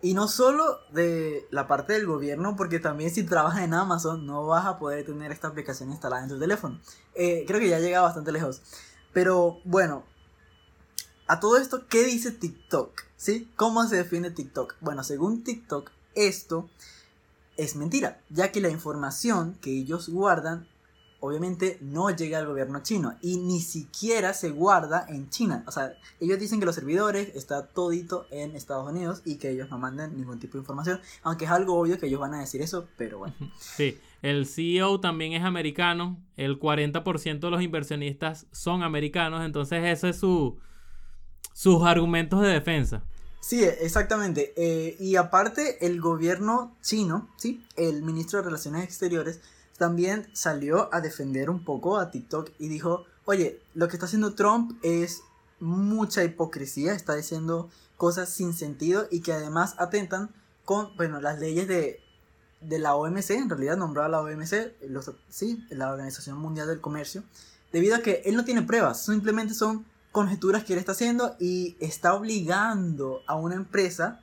Y 0.00 0.14
no 0.14 0.28
solo 0.28 0.62
de 0.92 1.48
la 1.50 1.66
parte 1.66 1.94
del 1.94 2.06
gobierno, 2.06 2.54
porque 2.54 2.78
también 2.78 3.10
si 3.10 3.24
trabajas 3.24 3.64
en 3.64 3.74
Amazon 3.74 4.24
no 4.24 4.46
vas 4.46 4.66
a 4.66 4.78
poder 4.78 5.04
tener 5.04 5.32
esta 5.32 5.48
aplicación 5.48 5.90
instalada 5.90 6.22
en 6.22 6.28
tu 6.28 6.38
teléfono. 6.38 6.78
Eh, 7.16 7.42
creo 7.48 7.58
que 7.58 7.68
ya 7.68 7.80
llega 7.80 8.02
bastante 8.02 8.30
lejos. 8.30 8.62
Pero 9.12 9.58
bueno, 9.64 10.04
a 11.26 11.40
todo 11.40 11.56
esto, 11.56 11.88
¿qué 11.88 12.04
dice 12.04 12.30
TikTok? 12.30 13.02
¿Sí? 13.16 13.50
¿Cómo 13.56 13.84
se 13.88 13.96
define 13.96 14.30
TikTok? 14.30 14.76
Bueno, 14.80 15.02
según 15.02 15.42
TikTok, 15.42 15.90
esto 16.14 16.70
es 17.56 17.74
mentira, 17.74 18.20
ya 18.28 18.52
que 18.52 18.60
la 18.60 18.70
información 18.70 19.58
que 19.60 19.72
ellos 19.72 20.08
guardan 20.08 20.68
obviamente 21.20 21.78
no 21.80 22.10
llega 22.10 22.38
al 22.38 22.46
gobierno 22.46 22.82
chino 22.82 23.16
y 23.20 23.36
ni 23.38 23.60
siquiera 23.60 24.34
se 24.34 24.50
guarda 24.50 25.06
en 25.08 25.28
China. 25.30 25.64
O 25.66 25.72
sea, 25.72 25.92
ellos 26.18 26.38
dicen 26.38 26.60
que 26.60 26.66
los 26.66 26.74
servidores 26.74 27.34
está 27.34 27.66
todito 27.66 28.26
en 28.30 28.56
Estados 28.56 28.90
Unidos 28.90 29.22
y 29.24 29.36
que 29.36 29.50
ellos 29.50 29.70
no 29.70 29.78
mandan 29.78 30.16
ningún 30.16 30.40
tipo 30.40 30.54
de 30.54 30.60
información, 30.60 31.00
aunque 31.22 31.44
es 31.44 31.50
algo 31.50 31.78
obvio 31.78 31.98
que 31.98 32.06
ellos 32.06 32.20
van 32.20 32.34
a 32.34 32.40
decir 32.40 32.62
eso, 32.62 32.88
pero 32.96 33.18
bueno. 33.18 33.34
Sí, 33.58 33.98
el 34.22 34.46
CEO 34.46 35.00
también 35.00 35.32
es 35.32 35.44
americano, 35.44 36.18
el 36.36 36.58
40% 36.58 37.40
de 37.40 37.50
los 37.50 37.62
inversionistas 37.62 38.46
son 38.52 38.82
americanos, 38.82 39.44
entonces 39.44 39.84
ese 39.84 40.10
es 40.10 40.16
su 40.16 40.58
sus 41.52 41.82
argumentos 41.82 42.40
de 42.40 42.48
defensa. 42.48 43.04
Sí, 43.40 43.64
exactamente. 43.64 44.52
Eh, 44.56 44.96
y 45.00 45.16
aparte, 45.16 45.84
el 45.84 46.00
gobierno 46.00 46.76
chino, 46.82 47.28
¿sí? 47.36 47.64
el 47.76 48.02
ministro 48.02 48.38
de 48.38 48.46
Relaciones 48.46 48.84
Exteriores, 48.84 49.40
también 49.80 50.28
salió 50.34 50.92
a 50.94 51.00
defender 51.00 51.48
un 51.48 51.64
poco 51.64 51.96
a 51.96 52.10
TikTok 52.10 52.50
y 52.58 52.68
dijo, 52.68 53.06
oye, 53.24 53.62
lo 53.72 53.88
que 53.88 53.96
está 53.96 54.04
haciendo 54.04 54.34
Trump 54.34 54.78
es 54.82 55.22
mucha 55.58 56.22
hipocresía, 56.22 56.92
está 56.92 57.14
diciendo 57.14 57.70
cosas 57.96 58.28
sin 58.28 58.52
sentido 58.52 59.08
y 59.10 59.20
que 59.20 59.32
además 59.32 59.76
atentan 59.78 60.28
con, 60.66 60.94
bueno, 60.98 61.22
las 61.22 61.38
leyes 61.38 61.66
de, 61.66 61.98
de 62.60 62.78
la 62.78 62.94
OMC, 62.94 63.30
en 63.30 63.48
realidad 63.48 63.78
nombrada 63.78 64.10
la 64.10 64.20
OMC, 64.20 64.74
sí, 65.30 65.64
la 65.70 65.90
Organización 65.90 66.36
Mundial 66.36 66.68
del 66.68 66.82
Comercio, 66.82 67.24
debido 67.72 67.96
a 67.96 68.00
que 68.00 68.20
él 68.26 68.36
no 68.36 68.44
tiene 68.44 68.60
pruebas, 68.60 69.02
simplemente 69.02 69.54
son 69.54 69.86
conjeturas 70.12 70.62
que 70.62 70.74
él 70.74 70.78
está 70.78 70.92
haciendo 70.92 71.36
y 71.40 71.78
está 71.80 72.12
obligando 72.12 73.22
a 73.26 73.34
una 73.34 73.54
empresa 73.54 74.20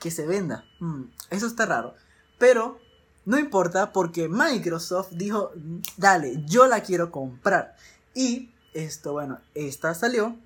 que 0.00 0.10
se 0.10 0.26
venda. 0.26 0.64
Mm, 0.80 1.04
eso 1.30 1.46
está 1.46 1.64
raro. 1.64 1.94
Pero 2.40 2.80
no 3.24 3.38
importa 3.38 3.92
porque 3.92 4.28
Microsoft 4.28 5.12
dijo, 5.12 5.52
dale, 5.96 6.42
yo 6.46 6.66
la 6.66 6.82
quiero 6.82 7.10
comprar. 7.10 7.76
Y 8.14 8.50
esto, 8.74 9.12
bueno, 9.12 9.38
esta 9.54 9.94
salió 9.94 10.36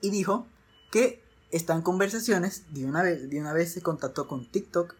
y 0.00 0.10
dijo 0.10 0.46
que 0.90 1.22
está 1.50 1.74
en 1.74 1.82
conversaciones, 1.82 2.64
de 2.70 2.84
una 2.84 3.02
vez, 3.02 3.28
de 3.28 3.40
una 3.40 3.52
vez 3.52 3.72
se 3.72 3.82
contactó 3.82 4.26
con 4.26 4.46
TikTok 4.46 4.94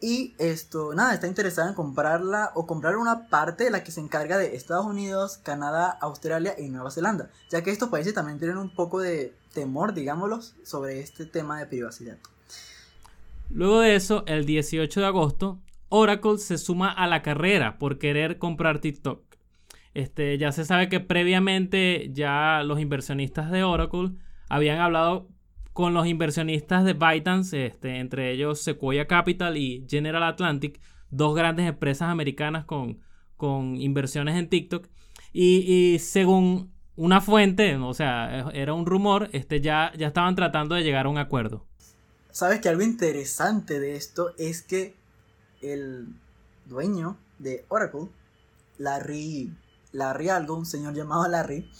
y 0.00 0.34
esto, 0.36 0.92
nada, 0.94 1.14
está 1.14 1.26
interesada 1.26 1.68
en 1.68 1.74
comprarla 1.74 2.52
o 2.54 2.66
comprar 2.66 2.96
una 2.96 3.28
parte 3.28 3.64
de 3.64 3.70
la 3.70 3.82
que 3.82 3.90
se 3.90 4.00
encarga 4.00 4.36
de 4.36 4.54
Estados 4.54 4.84
Unidos, 4.84 5.38
Canadá, 5.42 5.96
Australia 6.02 6.54
y 6.58 6.68
Nueva 6.68 6.90
Zelanda, 6.90 7.30
ya 7.48 7.62
que 7.62 7.70
estos 7.70 7.88
países 7.88 8.12
también 8.12 8.38
tienen 8.38 8.58
un 8.58 8.74
poco 8.74 9.00
de 9.00 9.34
temor, 9.54 9.94
digámoslo, 9.94 10.42
sobre 10.62 11.00
este 11.00 11.24
tema 11.24 11.58
de 11.58 11.64
privacidad. 11.64 12.18
Luego 13.48 13.80
de 13.80 13.96
eso, 13.96 14.24
el 14.26 14.44
18 14.44 15.00
de 15.00 15.06
agosto, 15.06 15.58
Oracle 15.88 16.38
se 16.38 16.58
suma 16.58 16.90
a 16.90 17.06
la 17.06 17.22
carrera 17.22 17.78
por 17.78 17.98
querer 17.98 18.38
comprar 18.38 18.80
TikTok. 18.80 19.22
Este, 19.94 20.38
ya 20.38 20.50
se 20.50 20.64
sabe 20.64 20.88
que 20.88 21.00
previamente 21.00 22.10
ya 22.12 22.62
los 22.64 22.80
inversionistas 22.80 23.50
de 23.50 23.62
Oracle 23.62 24.12
habían 24.48 24.80
hablado 24.80 25.28
con 25.72 25.94
los 25.94 26.06
inversionistas 26.06 26.84
de 26.84 26.94
ByteDance, 26.94 27.66
este, 27.66 27.98
entre 27.98 28.32
ellos 28.32 28.60
Sequoia 28.60 29.06
Capital 29.06 29.56
y 29.56 29.86
General 29.88 30.22
Atlantic, 30.22 30.80
dos 31.10 31.34
grandes 31.34 31.66
empresas 31.66 32.08
americanas 32.08 32.64
con, 32.64 33.00
con 33.36 33.80
inversiones 33.80 34.36
en 34.36 34.48
TikTok. 34.48 34.88
Y, 35.32 35.98
según 35.98 36.72
una 36.94 37.20
fuente, 37.20 37.76
o 37.76 37.92
sea, 37.92 38.50
era 38.54 38.72
un 38.72 38.86
rumor, 38.86 39.28
este, 39.32 39.60
ya, 39.60 39.92
ya 39.98 40.08
estaban 40.08 40.36
tratando 40.36 40.76
de 40.76 40.84
llegar 40.84 41.06
a 41.06 41.08
un 41.08 41.18
acuerdo. 41.18 41.66
Sabes 42.30 42.60
que 42.60 42.68
algo 42.68 42.82
interesante 42.82 43.80
de 43.80 43.96
esto 43.96 44.32
es 44.38 44.62
que 44.62 44.94
el 45.72 46.08
dueño 46.66 47.16
de 47.38 47.64
Oracle, 47.68 48.08
Larry, 48.78 49.56
Larry 49.92 50.28
algo, 50.28 50.56
un 50.56 50.66
señor 50.66 50.94
llamado 50.94 51.28
Larry, 51.28 51.70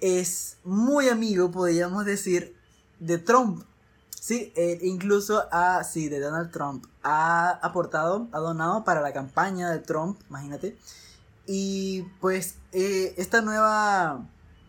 es 0.00 0.56
muy 0.64 1.08
amigo, 1.08 1.50
podríamos 1.50 2.04
decir, 2.04 2.56
de 2.98 3.18
Trump. 3.18 3.64
Sí, 4.10 4.52
incluso 4.82 5.46
a, 5.50 5.82
sí, 5.84 6.08
de 6.08 6.20
Donald 6.20 6.50
Trump. 6.50 6.84
Ha 7.02 7.50
aportado, 7.62 8.28
ha 8.32 8.38
donado 8.38 8.84
para 8.84 9.00
la 9.00 9.12
campaña 9.12 9.70
de 9.70 9.78
Trump, 9.78 10.20
imagínate. 10.28 10.76
Y 11.46 12.02
pues 12.20 12.56
eh, 12.72 13.14
esta 13.16 13.40
nueva 13.40 14.26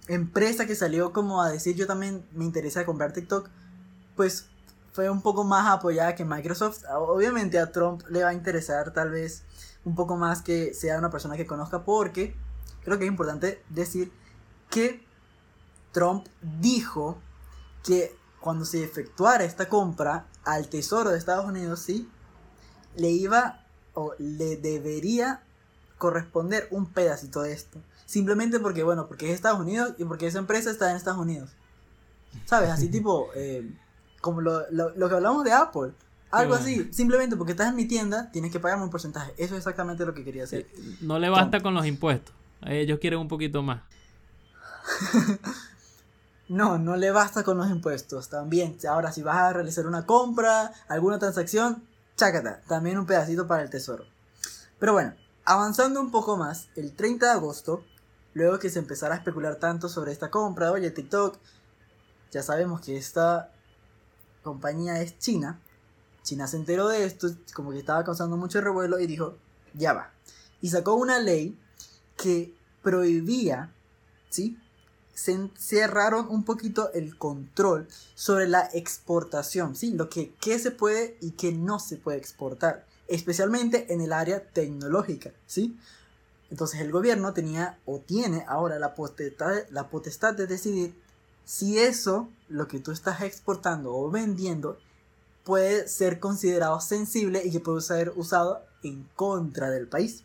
empresa 0.08 0.66
que 0.66 0.76
salió 0.76 1.14
como 1.14 1.42
a 1.42 1.52
decir 1.52 1.76
yo 1.76 1.86
también 1.86 2.26
me 2.34 2.46
interesa 2.46 2.86
comprar 2.86 3.14
TikTok, 3.14 3.50
pues 4.16 4.48
fue 4.92 5.10
un 5.10 5.22
poco 5.22 5.44
más 5.44 5.68
apoyada 5.68 6.16
que 6.16 6.26
Microsoft. 6.26 6.84
Obviamente 6.90 7.60
a 7.60 7.72
Trump 7.72 8.04
le 8.10 8.24
va 8.24 8.30
a 8.30 8.34
interesar 8.34 8.92
tal 8.94 9.12
vez 9.12 9.44
un 9.86 9.96
poco 9.96 10.18
más 10.18 10.42
que 10.42 10.74
sea 10.74 10.98
una 10.98 11.10
persona 11.10 11.38
que 11.38 11.48
conozca 11.48 11.84
porque 11.84 12.36
creo 12.84 12.98
que 12.98 13.06
es 13.06 13.12
importante 13.12 13.64
decir 13.70 14.12
que 14.70 15.04
Trump 15.92 16.28
dijo 16.42 17.18
que 17.84 18.16
cuando 18.40 18.66
se 18.66 18.84
efectuara 18.84 19.44
esta 19.44 19.70
compra 19.70 20.26
al 20.44 20.68
Tesoro 20.68 21.12
de 21.12 21.18
Estados 21.18 21.46
Unidos, 21.46 21.82
sí, 21.82 22.10
le 22.96 23.10
iba 23.10 23.66
o 23.94 24.14
le 24.18 24.58
debería 24.58 25.44
corresponder 25.98 26.68
un 26.72 26.88
pedacito 26.88 27.42
de 27.42 27.54
esto. 27.54 27.80
Simplemente 28.06 28.60
porque, 28.60 28.84
bueno, 28.84 29.08
porque 29.08 29.28
es 29.30 29.36
Estados 29.36 29.60
Unidos 29.60 29.94
y 29.98 30.06
porque 30.06 30.28
esa 30.28 30.40
empresa 30.40 30.72
está 30.72 30.90
en 30.90 30.98
Estados 30.98 31.20
Unidos. 31.20 31.52
¿Sabes? 32.46 32.72
Así 32.72 32.88
tipo, 32.92 33.30
eh, 33.36 33.72
como 34.22 34.42
lo, 34.42 34.70
lo, 34.72 34.96
lo, 34.96 35.10
que 35.10 35.16
hablamos 35.16 35.44
de 35.44 35.51
Apple. 35.51 35.92
Algo 36.30 36.54
así, 36.54 36.88
simplemente 36.94 37.36
porque 37.36 37.51
estás 37.51 37.68
en 37.68 37.75
mi 37.75 37.86
tienda, 37.86 38.32
tienes 38.32 38.51
que 38.51 38.60
pagarme 38.60 38.86
un 38.86 38.90
porcentaje. 38.90 39.34
Eso 39.34 39.56
es 39.56 39.60
exactamente 39.60 40.06
lo 40.06 40.13
que 40.13 40.24
quería 40.24 40.46
hacer. 40.46 40.66
No 41.01 41.20
le 41.20 41.30
basta 41.30 41.60
con 41.60 41.74
los 41.74 41.86
impuestos. 41.86 42.34
Ellos 42.62 43.00
quieren 43.00 43.20
un 43.20 43.28
poquito 43.28 43.62
más. 43.62 43.82
no, 46.48 46.78
no 46.78 46.96
le 46.96 47.12
basta 47.12 47.44
con 47.44 47.58
los 47.58 47.70
impuestos. 47.70 48.30
También, 48.30 48.78
ahora 48.88 49.12
si 49.12 49.22
vas 49.24 49.38
a 49.38 49.54
realizar 49.54 49.86
una 49.88 50.06
compra, 50.06 50.72
alguna 50.88 51.20
transacción, 51.20 51.84
chácata, 52.16 52.62
también 52.68 52.98
un 52.98 53.06
pedacito 53.06 53.46
para 53.46 53.63
el 53.63 53.70
tesoro. 53.70 54.06
Pero 54.80 54.94
bueno, 54.94 55.13
avanzando 55.44 56.00
un 56.00 56.12
poco 56.12 56.38
más, 56.38 56.70
el 56.75 56.94
30 56.94 57.25
de 57.25 57.32
agosto, 57.34 57.84
luego 58.34 58.60
que 58.60 58.70
se 58.70 58.80
empezara 58.80 59.16
a 59.16 59.18
especular 59.18 59.56
tanto 59.56 59.90
sobre 59.90 60.12
esta 60.12 60.30
compra, 60.30 60.72
oye, 60.72 60.92
TikTok, 60.92 61.38
ya 62.32 62.42
sabemos 62.42 62.82
que 62.82 62.96
esta 62.96 63.51
compañía 64.44 65.02
es 65.02 65.18
china. 65.20 65.60
China 66.24 66.48
se 66.48 66.58
enteró 66.58 66.88
de 66.88 67.06
esto, 67.06 67.30
como 67.54 67.72
que 67.72 67.80
estaba 67.80 68.04
causando 68.04 68.38
mucho 68.38 68.62
revuelo 68.62 69.00
y 69.00 69.08
dijo, 69.08 69.38
ya 69.74 69.94
va. 69.94 70.12
Y 70.62 70.70
sacó 70.70 70.94
una 70.94 71.20
ley 71.20 71.58
que 72.18 72.54
prohibía, 72.84 73.72
¿sí? 74.30 74.58
Se 75.14 75.50
cerraron 75.58 76.28
un 76.30 76.44
poquito 76.44 76.92
el 76.94 77.18
control 77.18 77.88
sobre 78.16 78.48
la 78.48 78.70
exportación, 78.74 79.76
¿sí? 79.76 79.92
Lo 79.92 80.10
que 80.10 80.34
qué 80.42 80.60
se 80.60 80.72
puede 80.72 81.18
y 81.22 81.32
qué 81.32 81.52
no 81.52 81.80
se 81.80 81.98
puede 81.98 82.18
exportar, 82.18 82.86
especialmente 83.08 83.94
en 83.94 84.02
el 84.02 84.14
área 84.14 84.44
tecnológica, 84.44 85.32
¿sí? 85.48 85.78
Entonces 86.50 86.82
el 86.82 86.92
gobierno 86.92 87.34
tenía 87.34 87.80
o 87.86 88.00
tiene 88.00 88.46
ahora 88.48 88.78
la 88.78 88.94
potestad, 88.94 89.64
la 89.70 89.90
potestad 89.90 90.36
de 90.36 90.48
decidir 90.48 91.00
si 91.46 91.80
eso, 91.80 92.30
lo 92.50 92.68
que 92.68 92.80
tú 92.80 92.92
estás 92.92 93.22
exportando 93.22 93.96
o 93.96 94.10
vendiendo, 94.10 94.78
puede 95.44 95.88
ser 95.88 96.20
considerado 96.20 96.80
sensible 96.80 97.42
y 97.44 97.52
que 97.52 97.60
puede 97.60 97.82
ser 97.82 98.14
usado 98.16 98.62
en 98.84 99.08
contra 99.16 99.70
del 99.70 99.88
país. 99.88 100.24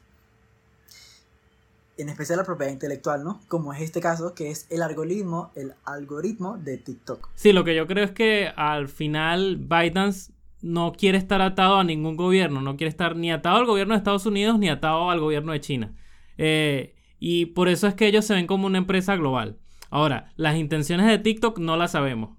En 1.96 2.10
especial 2.10 2.38
la 2.38 2.44
propiedad 2.44 2.72
intelectual, 2.72 3.24
¿no? 3.24 3.40
Como 3.48 3.72
es 3.72 3.80
este 3.80 4.00
caso, 4.00 4.34
que 4.34 4.50
es 4.50 4.66
el 4.68 4.82
algoritmo, 4.82 5.50
el 5.54 5.74
algoritmo 5.84 6.58
de 6.58 6.76
TikTok. 6.76 7.30
Sí, 7.34 7.52
lo 7.52 7.64
que 7.64 7.74
yo 7.74 7.86
creo 7.86 8.04
es 8.04 8.10
que 8.10 8.52
al 8.54 8.88
final 8.88 9.56
ByteDance 9.56 10.32
no 10.60 10.92
quiere 10.92 11.16
estar 11.16 11.40
atado 11.40 11.76
a 11.76 11.84
ningún 11.84 12.16
gobierno, 12.16 12.60
no 12.60 12.76
quiere 12.76 12.90
estar 12.90 13.16
ni 13.16 13.32
atado 13.32 13.56
al 13.56 13.66
gobierno 13.66 13.94
de 13.94 13.98
Estados 13.98 14.26
Unidos 14.26 14.58
ni 14.58 14.68
atado 14.68 15.10
al 15.10 15.20
gobierno 15.20 15.52
de 15.52 15.60
China. 15.60 15.94
Eh, 16.36 16.94
y 17.18 17.46
por 17.46 17.68
eso 17.68 17.86
es 17.86 17.94
que 17.94 18.06
ellos 18.06 18.24
se 18.26 18.34
ven 18.34 18.46
como 18.46 18.66
una 18.66 18.78
empresa 18.78 19.16
global. 19.16 19.56
Ahora, 19.90 20.32
las 20.36 20.56
intenciones 20.56 21.06
de 21.06 21.18
TikTok 21.18 21.58
no 21.58 21.76
las 21.76 21.92
sabemos. 21.92 22.36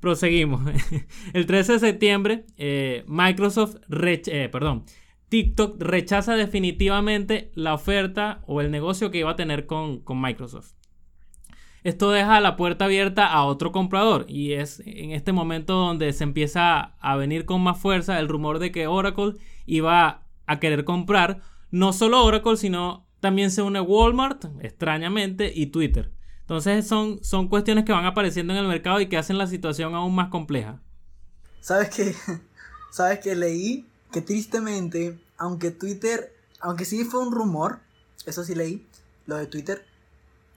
Proseguimos. 0.00 0.62
El 1.32 1.46
13 1.46 1.74
de 1.74 1.78
septiembre, 1.78 2.46
eh, 2.56 3.04
Microsoft, 3.06 3.76
eh, 3.90 4.48
perdón, 4.50 4.84
TikTok 5.28 5.80
rechaza 5.80 6.34
definitivamente 6.34 7.52
la 7.54 7.74
oferta 7.74 8.42
o 8.46 8.60
el 8.60 8.70
negocio 8.70 9.10
que 9.10 9.18
iba 9.18 9.30
a 9.30 9.36
tener 9.36 9.66
con, 9.66 10.00
con 10.00 10.20
Microsoft. 10.20 10.72
Esto 11.82 12.10
deja 12.10 12.40
la 12.40 12.56
puerta 12.56 12.86
abierta 12.86 13.26
a 13.26 13.44
otro 13.44 13.72
comprador 13.72 14.26
y 14.28 14.52
es 14.52 14.80
en 14.84 15.12
este 15.12 15.32
momento 15.32 15.74
donde 15.74 16.12
se 16.12 16.24
empieza 16.24 16.94
a 16.98 17.16
venir 17.16 17.46
con 17.46 17.62
más 17.62 17.78
fuerza 17.78 18.18
el 18.18 18.28
rumor 18.28 18.58
de 18.58 18.70
que 18.70 18.86
Oracle 18.86 19.34
iba 19.64 20.26
a 20.46 20.60
querer 20.60 20.84
comprar 20.84 21.40
no 21.70 21.92
solo 21.92 22.24
Oracle, 22.24 22.56
sino 22.56 23.06
también 23.20 23.50
se 23.50 23.62
une 23.62 23.80
Walmart, 23.80 24.44
extrañamente, 24.60 25.52
y 25.54 25.66
Twitter. 25.66 26.12
Entonces 26.50 26.84
son, 26.84 27.22
son 27.22 27.46
cuestiones 27.46 27.84
que 27.84 27.92
van 27.92 28.06
apareciendo 28.06 28.52
en 28.52 28.58
el 28.58 28.66
mercado 28.66 29.00
y 29.00 29.08
que 29.08 29.16
hacen 29.16 29.38
la 29.38 29.46
situación 29.46 29.94
aún 29.94 30.12
más 30.12 30.30
compleja. 30.30 30.80
¿Sabes 31.60 31.90
qué? 31.90 32.12
¿Sabes 32.90 33.20
que 33.20 33.36
leí? 33.36 33.86
Que 34.10 34.20
tristemente, 34.20 35.16
aunque 35.38 35.70
Twitter, 35.70 36.34
aunque 36.58 36.84
sí 36.84 37.04
fue 37.04 37.22
un 37.22 37.30
rumor, 37.30 37.78
eso 38.26 38.42
sí 38.42 38.56
leí, 38.56 38.84
lo 39.26 39.36
de 39.36 39.46
Twitter, 39.46 39.86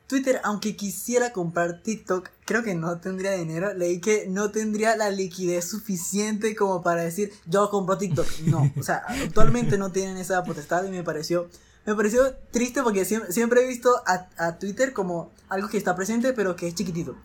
Twitter, 0.07 0.41
aunque 0.43 0.75
quisiera 0.75 1.31
comprar 1.31 1.83
TikTok, 1.83 2.27
creo 2.43 2.63
que 2.63 2.73
no 2.73 2.97
tendría 2.97 3.33
dinero. 3.33 3.71
Leí 3.75 4.01
que 4.01 4.25
no 4.27 4.49
tendría 4.49 4.95
la 4.95 5.11
liquidez 5.11 5.69
suficiente 5.69 6.55
como 6.55 6.81
para 6.81 7.03
decir, 7.03 7.31
yo 7.45 7.69
compro 7.69 7.99
TikTok. 7.99 8.27
No, 8.47 8.73
o 8.79 8.81
sea, 8.81 9.03
actualmente 9.23 9.77
no 9.77 9.91
tienen 9.91 10.17
esa 10.17 10.43
potestad 10.43 10.85
y 10.85 10.89
me 10.89 11.03
pareció 11.03 11.49
me 11.85 11.95
pareció 11.95 12.33
triste 12.51 12.81
porque 12.81 13.05
siempre, 13.05 13.63
he 13.63 13.67
visto 13.67 13.91
a, 14.05 14.57
Twitter 14.57 14.93
como 14.93 15.31
algo 15.49 15.67
que 15.67 15.77
está 15.77 15.95
presente 15.95 16.33
pero 16.33 16.55
que 16.55 16.67
es 16.67 16.75
chiquitito. 16.75 17.15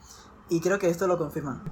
Y 0.50 0.60
creo 0.60 0.78
que 0.78 0.88
esto 0.88 1.06
lo 1.06 1.18
confirma. 1.18 1.62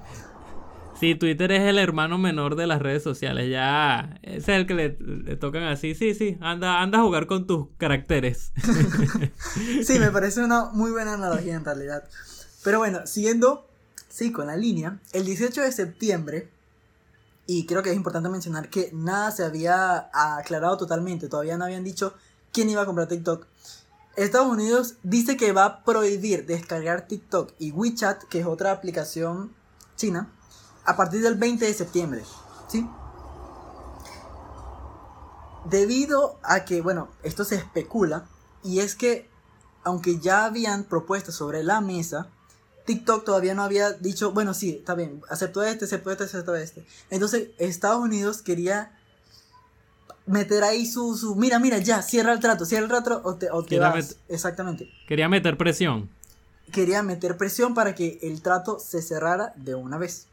Sí, 1.01 1.15
Twitter 1.15 1.53
es 1.53 1.63
el 1.63 1.79
hermano 1.79 2.17
menor 2.17 2.57
de 2.57 2.67
las 2.67 2.81
redes 2.81 3.03
sociales. 3.03 3.51
Ya 3.51 4.19
es 4.23 4.49
el 4.49 4.67
que 4.67 4.75
le, 4.75 5.37
tocan 5.37 5.65
así. 5.65 5.95
Sí, 5.95 6.15
sí, 6.15 6.39
anda, 6.41 6.81
anda 6.81 6.99
a 6.99 7.03
jugar 7.03 7.27
con 7.27 7.47
tus 7.47 7.69
caracteres. 7.77 8.53
sí, 9.85 9.99
me 9.99 10.11
parece 10.11 10.43
una 10.43 10.67
muy 10.67 10.91
buena 10.91 11.15
analogía 11.15 11.55
en 11.55 11.65
realidad. 11.65 12.05
Pero 12.65 12.79
bueno, 12.79 13.07
siguiendo, 13.07 13.67
sí, 14.09 14.33
con 14.33 14.47
la 14.47 14.57
línea, 14.57 14.99
el 15.13 15.25
18 15.25 15.63
de 15.63 15.73
septiembre, 15.73 16.49
y 17.47 17.67
creo 17.67 17.83
que 17.83 17.91
es 17.91 17.97
importante 17.97 18.29
mencionar 18.29 18.69
que 18.69 18.91
nada 18.93 19.31
se 19.31 19.45
había 19.45 20.09
aclarado 20.13 20.77
totalmente, 20.77 21.29
todavía 21.29 21.57
no 21.59 21.65
habían 21.65 21.85
dicho 21.85 22.15
quién 22.57 22.71
iba 22.71 22.81
a 22.81 22.87
comprar 22.87 23.07
TikTok. 23.07 23.47
Estados 24.17 24.51
Unidos 24.51 24.95
dice 25.03 25.37
que 25.37 25.53
va 25.53 25.67
a 25.67 25.85
prohibir 25.85 26.47
descargar 26.47 27.07
TikTok 27.07 27.53
y 27.59 27.71
WeChat, 27.71 28.23
que 28.31 28.41
es 28.41 28.47
otra 28.47 28.73
aplicación 28.73 29.55
china, 29.95 30.33
a 30.87 30.97
partir 30.97 31.21
del 31.21 31.35
20 31.35 31.67
de 31.67 31.75
septiembre. 31.75 32.25
¿Sí? 32.67 32.89
Debido 35.67 36.39
a 36.43 36.65
que, 36.65 36.81
bueno, 36.81 37.11
esto 37.23 37.45
se 37.45 37.57
especula, 37.57 38.25
y 38.65 38.81
es 38.81 38.95
que, 38.95 39.29
aunque 39.85 40.19
ya 40.19 40.47
habían 40.47 40.85
propuestas 40.85 41.35
sobre 41.35 41.63
la 41.63 41.83
mesa, 41.83 42.31
TikTok 42.87 43.23
todavía 43.23 43.55
no 43.55 43.65
había 43.65 43.93
dicho, 43.93 44.33
bueno, 44.33 44.55
sí, 44.55 44.77
está 44.79 44.95
bien, 44.95 45.21
acepto 45.29 45.63
este, 45.63 45.85
acepto 45.85 46.11
este, 46.11 46.25
acepto 46.25 46.57
este. 46.57 46.87
Entonces, 47.11 47.51
Estados 47.59 48.01
Unidos 48.01 48.41
quería 48.41 48.96
meter 50.27 50.65
ahí 50.65 50.87
su, 50.87 51.17
su, 51.17 51.37
mira, 51.37 51.59
mira, 51.59 51.79
ya, 51.79 52.03
cierra 52.03 52.33
el 52.33 52.41
trato, 52.41 52.65
cierra 52.65 52.85
el 52.85 52.89
trato 52.89 53.21
o 53.25 53.37
te, 53.37 53.51
o 53.51 53.63
te 53.63 53.79
vas. 53.79 54.19
Exactamente. 54.29 54.91
Quería 55.07 55.29
meter 55.29 55.57
presión. 55.57 56.11
Quería 56.73 57.03
meter 57.03 57.37
presión 57.37 57.75
para 57.75 57.95
que 57.95 58.19
el 58.23 58.43
trato 58.43 58.79
se 58.79 59.01
cerrara 59.03 59.53
de 59.57 59.75
una 59.75 59.99
vez. 59.99 60.29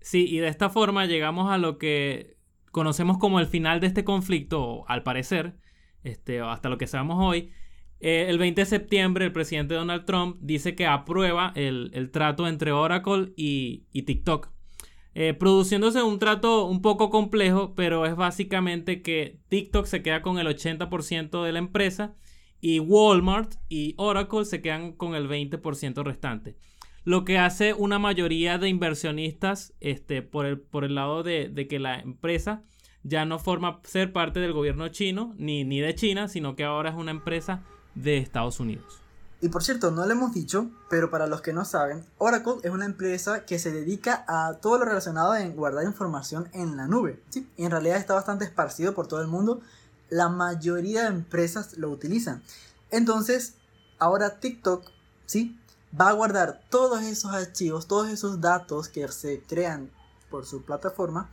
Sí, 0.00 0.26
y 0.28 0.38
de 0.38 0.48
esta 0.48 0.70
forma 0.70 1.06
llegamos 1.06 1.50
a 1.52 1.58
lo 1.58 1.78
que 1.78 2.36
conocemos 2.72 3.18
como 3.18 3.40
el 3.40 3.46
final 3.46 3.80
de 3.80 3.86
este 3.86 4.04
conflicto, 4.04 4.84
al 4.88 5.02
parecer, 5.02 5.56
este, 6.02 6.40
hasta 6.40 6.68
lo 6.68 6.78
que 6.78 6.86
sabemos 6.86 7.18
hoy. 7.20 7.52
Eh, 8.00 8.26
el 8.28 8.38
20 8.38 8.62
de 8.62 8.66
septiembre, 8.66 9.24
el 9.26 9.32
presidente 9.32 9.74
Donald 9.74 10.04
Trump 10.04 10.36
dice 10.40 10.74
que 10.74 10.86
aprueba 10.86 11.52
el, 11.54 11.90
el 11.94 12.10
trato 12.10 12.48
entre 12.48 12.72
Oracle 12.72 13.32
y, 13.36 13.86
y 13.92 14.02
TikTok. 14.02 14.53
Eh, 15.16 15.32
produciéndose 15.32 16.02
un 16.02 16.18
trato 16.18 16.66
un 16.66 16.82
poco 16.82 17.08
complejo, 17.08 17.74
pero 17.76 18.04
es 18.04 18.16
básicamente 18.16 19.00
que 19.00 19.38
TikTok 19.48 19.86
se 19.86 20.02
queda 20.02 20.22
con 20.22 20.38
el 20.38 20.48
80% 20.48 21.44
de 21.44 21.52
la 21.52 21.60
empresa 21.60 22.16
y 22.60 22.80
Walmart 22.80 23.54
y 23.68 23.94
Oracle 23.96 24.44
se 24.44 24.60
quedan 24.60 24.92
con 24.92 25.14
el 25.14 25.28
20% 25.28 26.02
restante. 26.02 26.56
Lo 27.04 27.24
que 27.24 27.38
hace 27.38 27.74
una 27.74 27.98
mayoría 27.98 28.58
de 28.58 28.68
inversionistas 28.68 29.74
este, 29.80 30.22
por, 30.22 30.46
el, 30.46 30.58
por 30.58 30.84
el 30.84 30.94
lado 30.94 31.22
de, 31.22 31.48
de, 31.48 31.68
que 31.68 31.78
la 31.78 32.00
empresa 32.00 32.64
ya 33.02 33.24
no 33.24 33.38
forma 33.38 33.80
ser 33.84 34.12
parte 34.12 34.40
del 34.40 34.52
gobierno 34.52 34.88
chino 34.88 35.34
ni, 35.36 35.62
ni 35.62 35.80
de 35.80 35.94
China, 35.94 36.26
sino 36.26 36.56
que 36.56 36.64
ahora 36.64 36.90
es 36.90 36.96
una 36.96 37.10
empresa 37.10 37.62
de 37.94 38.16
Estados 38.16 38.58
Unidos. 38.58 39.03
Y 39.44 39.50
por 39.50 39.62
cierto, 39.62 39.90
no 39.90 40.06
lo 40.06 40.12
hemos 40.12 40.32
dicho, 40.32 40.70
pero 40.88 41.10
para 41.10 41.26
los 41.26 41.42
que 41.42 41.52
no 41.52 41.66
saben, 41.66 42.02
Oracle 42.16 42.54
es 42.62 42.70
una 42.70 42.86
empresa 42.86 43.44
que 43.44 43.58
se 43.58 43.70
dedica 43.70 44.24
a 44.26 44.54
todo 44.54 44.78
lo 44.78 44.86
relacionado 44.86 45.36
en 45.36 45.54
guardar 45.54 45.84
información 45.84 46.48
en 46.54 46.78
la 46.78 46.86
nube. 46.86 47.22
¿sí? 47.28 47.46
Y 47.58 47.66
en 47.66 47.70
realidad 47.70 47.98
está 47.98 48.14
bastante 48.14 48.46
esparcido 48.46 48.94
por 48.94 49.06
todo 49.06 49.20
el 49.20 49.26
mundo. 49.26 49.60
La 50.08 50.30
mayoría 50.30 51.02
de 51.02 51.08
empresas 51.08 51.76
lo 51.76 51.90
utilizan. 51.90 52.42
Entonces, 52.90 53.56
ahora 53.98 54.40
TikTok, 54.40 54.90
¿sí? 55.26 55.60
Va 56.00 56.08
a 56.08 56.12
guardar 56.12 56.62
todos 56.70 57.02
esos 57.02 57.34
archivos, 57.34 57.86
todos 57.86 58.08
esos 58.08 58.40
datos 58.40 58.88
que 58.88 59.06
se 59.08 59.42
crean 59.42 59.90
por 60.30 60.46
su 60.46 60.62
plataforma 60.62 61.30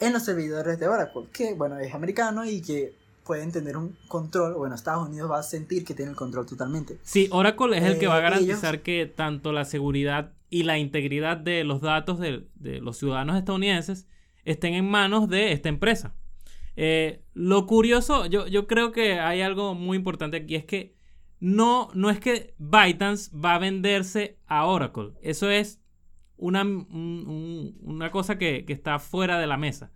en 0.00 0.12
los 0.12 0.22
servidores 0.22 0.78
de 0.78 0.88
Oracle, 0.88 1.30
que 1.32 1.54
bueno, 1.54 1.78
es 1.78 1.94
americano 1.94 2.44
y 2.44 2.60
que 2.60 2.94
pueden 3.28 3.52
tener 3.52 3.76
un 3.76 3.94
control, 4.08 4.54
bueno, 4.54 4.74
Estados 4.74 5.06
Unidos 5.06 5.30
va 5.30 5.38
a 5.38 5.42
sentir 5.42 5.84
que 5.84 5.94
tiene 5.94 6.12
el 6.12 6.16
control 6.16 6.46
totalmente. 6.46 6.98
Sí, 7.02 7.28
Oracle 7.30 7.76
es 7.76 7.84
el 7.84 7.98
que 7.98 8.06
va 8.06 8.16
a 8.16 8.20
eh, 8.20 8.22
garantizar 8.22 8.80
que 8.80 9.04
tanto 9.04 9.52
la 9.52 9.66
seguridad 9.66 10.32
y 10.48 10.62
la 10.62 10.78
integridad 10.78 11.36
de 11.36 11.62
los 11.62 11.82
datos 11.82 12.18
de, 12.18 12.48
los 12.80 12.96
ciudadanos 12.96 13.36
estadounidenses 13.36 14.08
estén 14.46 14.72
en 14.72 14.90
manos 14.90 15.28
de 15.28 15.52
esta 15.52 15.68
empresa. 15.68 16.14
Eh, 16.74 17.22
lo 17.34 17.66
curioso, 17.66 18.24
yo, 18.24 18.46
yo 18.46 18.66
creo 18.66 18.92
que 18.92 19.20
hay 19.20 19.42
algo 19.42 19.74
muy 19.74 19.98
importante 19.98 20.38
aquí, 20.38 20.54
es 20.54 20.64
que 20.64 20.96
no, 21.38 21.90
no 21.92 22.08
es 22.08 22.20
que 22.20 22.54
ByteDance 22.56 23.30
va 23.36 23.56
a 23.56 23.58
venderse 23.58 24.38
a 24.46 24.64
Oracle. 24.64 25.12
Eso 25.20 25.50
es 25.50 25.82
una, 26.38 26.62
una 26.62 28.10
cosa 28.10 28.38
que, 28.38 28.64
está 28.68 28.98
fuera 28.98 29.38
de 29.38 29.46
la 29.46 29.58
mesa. 29.58 29.92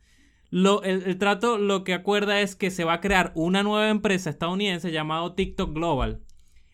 Lo, 0.52 0.82
el, 0.82 1.16
trato 1.16 1.56
lo 1.56 1.82
que 1.82 1.94
acuerda 1.94 2.42
es 2.42 2.56
que 2.56 2.70
se 2.70 2.84
va 2.84 2.92
a 2.92 3.00
crear 3.00 3.32
una 3.34 3.62
nueva 3.62 3.88
empresa 3.88 4.28
estadounidense 4.28 4.92
llamado 4.92 5.32
TikTok 5.32 5.72
Global. 5.72 6.20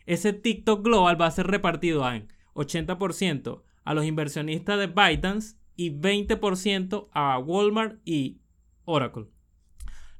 Ese 0.05 0.33
TikTok 0.33 0.83
Global 0.83 1.21
va 1.21 1.27
a 1.27 1.31
ser 1.31 1.47
repartido 1.47 2.11
en 2.11 2.27
80% 2.55 3.63
a 3.85 3.95
los 3.95 4.05
inversionistas 4.05 4.81
de 4.81 4.89
ByteDance 4.89 5.55
y 5.77 5.93
20% 5.93 7.07
a 7.13 7.39
Walmart 7.39 8.01
y 8.05 8.41
Oracle. 8.85 9.29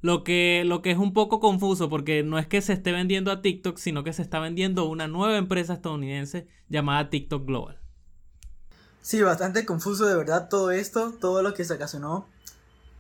Lo 0.03 0.23
que, 0.23 0.63
lo 0.65 0.81
que 0.81 0.93
es 0.93 0.99
un 0.99 1.13
poco 1.13 1.41
confuso 1.41 1.91
porque 1.91 2.23
no 2.23 2.39
es 2.39 2.47
que 2.47 2.61
se 2.61 2.75
esté 2.75 2.93
vendiendo 2.93 3.33
a 3.33 3.43
TikTok, 3.43 3.77
sino 3.79 4.05
que 4.05 4.13
se 4.13 4.23
está 4.23 4.39
vendiendo 4.39 4.85
una 4.85 5.09
nueva 5.09 5.37
empresa 5.37 5.73
estadounidense 5.73 6.47
llamada 6.69 7.11
TikTok 7.11 7.45
Global. 7.45 7.81
Sí, 9.03 9.21
bastante 9.21 9.67
confuso 9.67 10.07
de 10.07 10.15
verdad 10.15 10.49
todo 10.49 10.71
esto, 10.71 11.13
todo 11.21 11.43
lo 11.43 11.55
que 11.55 11.65
se 11.65 11.75
ocasionó 11.75 12.29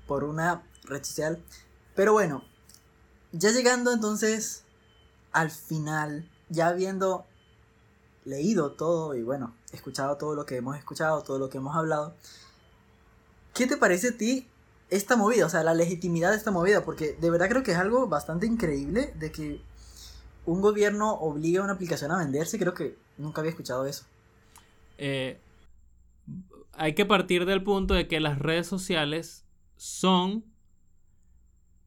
por 0.09 0.25
una 0.25 0.65
red 0.85 1.05
social. 1.05 1.41
Pero 1.95 2.13
bueno, 2.13 2.43
ya 3.31 3.53
llegando 3.53 3.93
entonces 3.93 4.65
al 5.31 5.53
final, 5.53 6.29
ya 6.49 6.69
habiendo 6.69 7.27
leído 8.25 8.73
todo 8.73 9.15
y 9.15 9.23
bueno, 9.23 9.55
escuchado 9.73 10.17
todo 10.17 10.35
lo 10.35 10.45
que 10.45 10.57
hemos 10.57 10.77
escuchado, 10.77 11.23
todo 11.23 11.39
lo 11.39 11.49
que 11.49 11.59
hemos 11.59 11.77
hablado, 11.77 12.15
¿qué 13.55 13.67
te 13.67 13.77
parece 13.77 14.09
a 14.09 14.17
ti 14.17 14.49
esta 14.91 15.17
movida, 15.17 15.47
o 15.47 15.49
sea, 15.49 15.63
la 15.63 15.75
legitimidad 15.75 16.31
de 16.31 16.37
esta 16.37 16.51
movida, 16.51 16.85
porque 16.85 17.13
de 17.21 17.31
verdad 17.31 17.49
creo 17.49 17.63
que 17.63 17.73
es 17.73 17.79
algo 17.79 18.09
bastante 18.09 18.47
increíble 18.47 19.13
de 19.17 19.31
que 19.31 19.61
un 20.47 20.63
gobierno 20.63 21.13
obligue 21.13 21.59
a 21.59 21.63
una 21.63 21.75
aplicación 21.75 22.11
a 22.11 22.19
venderse, 22.19 22.59
creo 22.59 22.73
que 22.73 22.97
nunca 23.19 23.43
había 23.43 23.51
escuchado 23.51 23.85
eso. 23.85 24.05
Eh, 24.97 25.39
hay 26.73 26.95
que 26.95 27.05
partir 27.05 27.45
del 27.45 27.63
punto 27.63 27.93
de 27.93 28.09
que 28.09 28.21
las 28.21 28.39
redes 28.39 28.67
sociales 28.67 29.45
son 29.79 30.45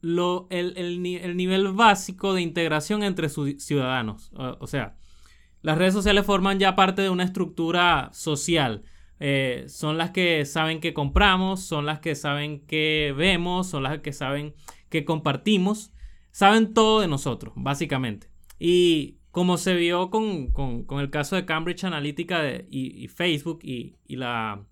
lo, 0.01 0.47
el, 0.49 1.01
nivel 1.01 1.71
básico 1.73 2.34
de 2.34 2.41
integración 2.41 3.04
entre 3.04 3.30
sus 3.30 3.63
ciudadanos. 3.63 4.32
o 4.34 4.65
sea, 4.65 4.97
las 5.62 5.77
redes 5.77 5.93
sociales 5.93 6.25
forman 6.25 6.58
ya 6.58 6.75
parte 6.75 7.04
de 7.04 7.10
una 7.10 7.23
estructura 7.23 8.10
social 8.13 8.84
eh, 9.23 9.65
son 9.67 9.99
las 9.99 10.10
que 10.10 10.45
saben 10.45 10.80
que 10.80 10.95
compramos, 10.95 11.62
son 11.62 11.86
las 11.86 11.99
que 11.99 12.15
saben 12.15 12.65
que 12.65 13.13
vemos, 13.15 13.67
son 13.67 13.84
las 13.84 13.99
que 13.99 14.13
saben 14.13 14.56
que 14.89 15.06
compartimos, 15.06 15.93
saben 16.32 16.73
todo 16.73 17.01
de 17.01 17.08
nosotros, 17.08 17.54
básicamente. 17.56 18.32
Y 18.58 19.19
como 19.30 19.58
se 19.58 19.75
vio 19.75 20.10
con, 20.10 20.51
el 20.99 21.10
caso 21.12 21.36
de 21.36 21.45
Cambridge 21.45 21.84
Analytica 21.84 22.41
y, 22.67 23.08
Facebook 23.10 23.60
y, 23.62 23.95
la, 24.08 24.65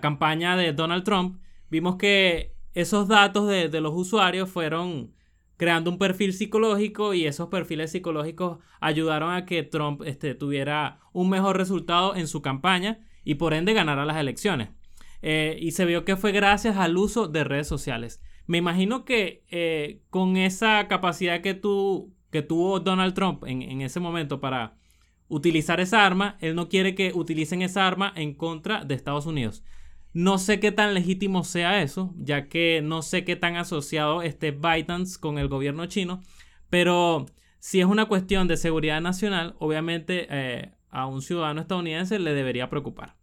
campaña 0.00 0.56
de 0.56 0.72
Donald 0.72 1.04
Trump, 1.04 1.38
vimos 1.70 1.96
que 1.96 2.54
esos 2.74 3.08
datos 3.08 3.48
de, 3.48 3.68
los 3.80 3.94
usuarios 3.94 4.48
fueron 4.48 5.12
creando 5.56 5.90
un 5.90 5.98
perfil 5.98 6.32
psicológico 6.32 7.14
y 7.14 7.26
esos 7.26 7.48
perfiles 7.48 7.92
psicológicos 7.92 8.58
ayudaron 8.80 9.32
a 9.32 9.44
que 9.44 9.62
Trump 9.62 10.02
este, 10.04 10.34
tuviera 10.34 11.00
un 11.12 11.28
mejor 11.28 11.56
resultado 11.56 12.16
en 12.16 12.28
su 12.28 12.40
campaña 12.40 13.00
y 13.24 13.34
por 13.34 13.52
ende 13.52 13.74
ganará 13.74 14.04
las 14.04 14.16
elecciones. 14.16 14.70
Eh, 15.22 15.58
y 15.60 15.72
se 15.72 15.84
vio 15.84 16.04
que 16.04 16.16
fue 16.16 16.32
gracias 16.32 16.76
al 16.76 16.96
uso 16.96 17.28
de 17.28 17.44
redes 17.44 17.68
sociales. 17.68 18.22
Me 18.46 18.58
imagino 18.58 19.04
que 19.04 19.44
eh, 19.50 20.02
con 20.08 20.36
esa 20.38 20.88
capacidad 20.88 21.42
que, 21.42 21.60
que 22.30 22.42
tuvo 22.42 22.80
Donald 22.80 23.14
Trump 23.14 23.44
en, 23.44 23.60
en, 23.60 23.82
ese 23.82 24.00
momento 24.00 24.40
para 24.40 24.78
utilizar 25.28 25.78
esa 25.78 26.06
arma, 26.06 26.38
él 26.40 26.54
no 26.54 26.68
quiere 26.68 26.94
que 26.94 27.12
utilicen 27.14 27.60
esa 27.62 27.86
arma 27.86 28.12
en 28.16 28.34
contra 28.34 28.84
de 28.84 28.94
Estados 28.94 29.26
Unidos. 29.26 29.62
No 30.12 30.38
sé 30.38 30.58
qué 30.58 30.72
tan 30.72 30.92
legítimo 30.94 31.44
sea 31.44 31.82
eso, 31.82 32.12
ya 32.18 32.48
que 32.48 32.80
no 32.82 33.02
sé 33.02 33.24
qué 33.24 33.36
tan 33.36 33.56
asociado 33.56 34.22
esté 34.22 34.50
ByteDance 34.50 35.20
con 35.20 35.38
el 35.38 35.48
gobierno 35.48 35.86
chino, 35.86 36.20
pero 36.68 37.26
si 37.60 37.80
es 37.80 37.86
una 37.86 38.06
cuestión 38.06 38.48
de 38.48 38.56
seguridad 38.56 39.00
nacional, 39.00 39.54
obviamente 39.58 40.26
eh, 40.30 40.74
a 40.90 41.06
un 41.06 41.22
ciudadano 41.22 41.60
estadounidense 41.60 42.18
le 42.18 42.34
debería 42.34 42.70
preocupar. 42.70 43.16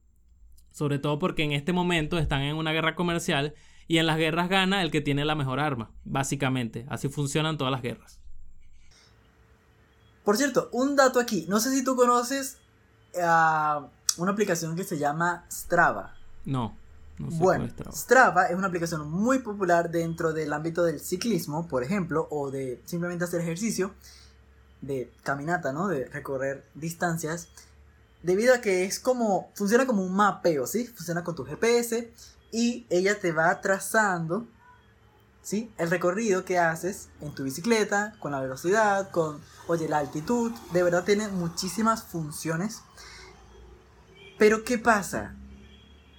Sobre 0.72 1.00
todo 1.00 1.20
porque 1.20 1.44
en 1.44 1.52
este 1.52 1.74
momento 1.74 2.18
están 2.20 2.42
en 2.42 2.56
una 2.56 2.72
guerra 2.72 2.96
comercial 2.96 3.56
y 3.88 3.98
en 3.98 4.06
las 4.06 4.18
guerras 4.18 4.48
gana 4.48 4.82
el 4.82 4.92
que 4.92 5.02
tiene 5.02 5.26
la 5.26 5.36
mejor 5.36 5.60
arma, 5.60 5.92
básicamente. 6.04 6.86
Así 6.90 7.10
funcionan 7.10 7.58
todas 7.58 7.72
las 7.72 7.82
guerras. 7.82 8.20
Por 10.24 10.38
cierto, 10.38 10.70
un 10.74 10.96
dato 10.96 11.20
aquí. 11.20 11.46
No 11.48 11.60
sé 11.60 11.74
si 11.74 11.84
tú 11.84 11.96
conoces 11.96 12.60
ah, 13.22 13.88
una 14.18 14.34
aplicación 14.34 14.76
que 14.76 14.84
se 14.84 14.98
llama 14.98 15.46
Strava. 15.50 16.17
No. 16.48 16.74
no 17.20 17.30
sé 17.30 17.38
bueno, 17.38 17.68
Strava. 17.68 17.92
Strava 17.92 18.46
es 18.46 18.56
una 18.56 18.68
aplicación 18.68 19.12
muy 19.12 19.40
popular 19.40 19.92
dentro 19.92 20.32
del 20.32 20.54
ámbito 20.54 20.84
del 20.86 21.02
ciclismo, 21.02 21.68
por 21.68 21.84
ejemplo, 21.84 22.26
o 22.32 22.50
de 22.50 22.82
simplemente 22.86 23.26
hacer 23.26 23.42
ejercicio 23.42 23.94
de 24.82 25.12
caminata, 25.24 25.74
¿no? 25.74 25.90
De 25.90 26.06
recorrer 26.06 26.64
distancias. 26.74 27.50
Debido 28.24 28.54
a 28.54 28.62
que 28.62 28.86
es 28.86 29.00
como, 29.00 29.52
funciona 29.56 29.86
como 29.86 30.04
un 30.04 30.16
mapeo, 30.16 30.66
¿sí? 30.68 30.88
Funciona 30.88 31.26
con 31.26 31.36
tu 31.36 31.44
GPS 31.44 32.12
y 32.54 32.86
ella 32.90 33.20
te 33.20 33.34
va 33.34 33.60
trazando, 33.60 34.48
¿sí? 35.42 35.70
El 35.78 35.90
recorrido 35.90 36.46
que 36.46 36.60
haces 36.60 37.10
en 37.20 37.36
tu 37.36 37.44
bicicleta, 37.44 38.16
con 38.20 38.32
la 38.32 38.40
velocidad, 38.40 39.12
con, 39.12 39.42
oye, 39.68 39.90
la 39.90 39.98
altitud. 39.98 40.54
De 40.72 40.82
verdad 40.82 41.04
tiene 41.04 41.28
muchísimas 41.28 42.04
funciones. 42.04 42.84
Pero 44.38 44.64
¿qué 44.64 44.78
pasa? 44.78 45.36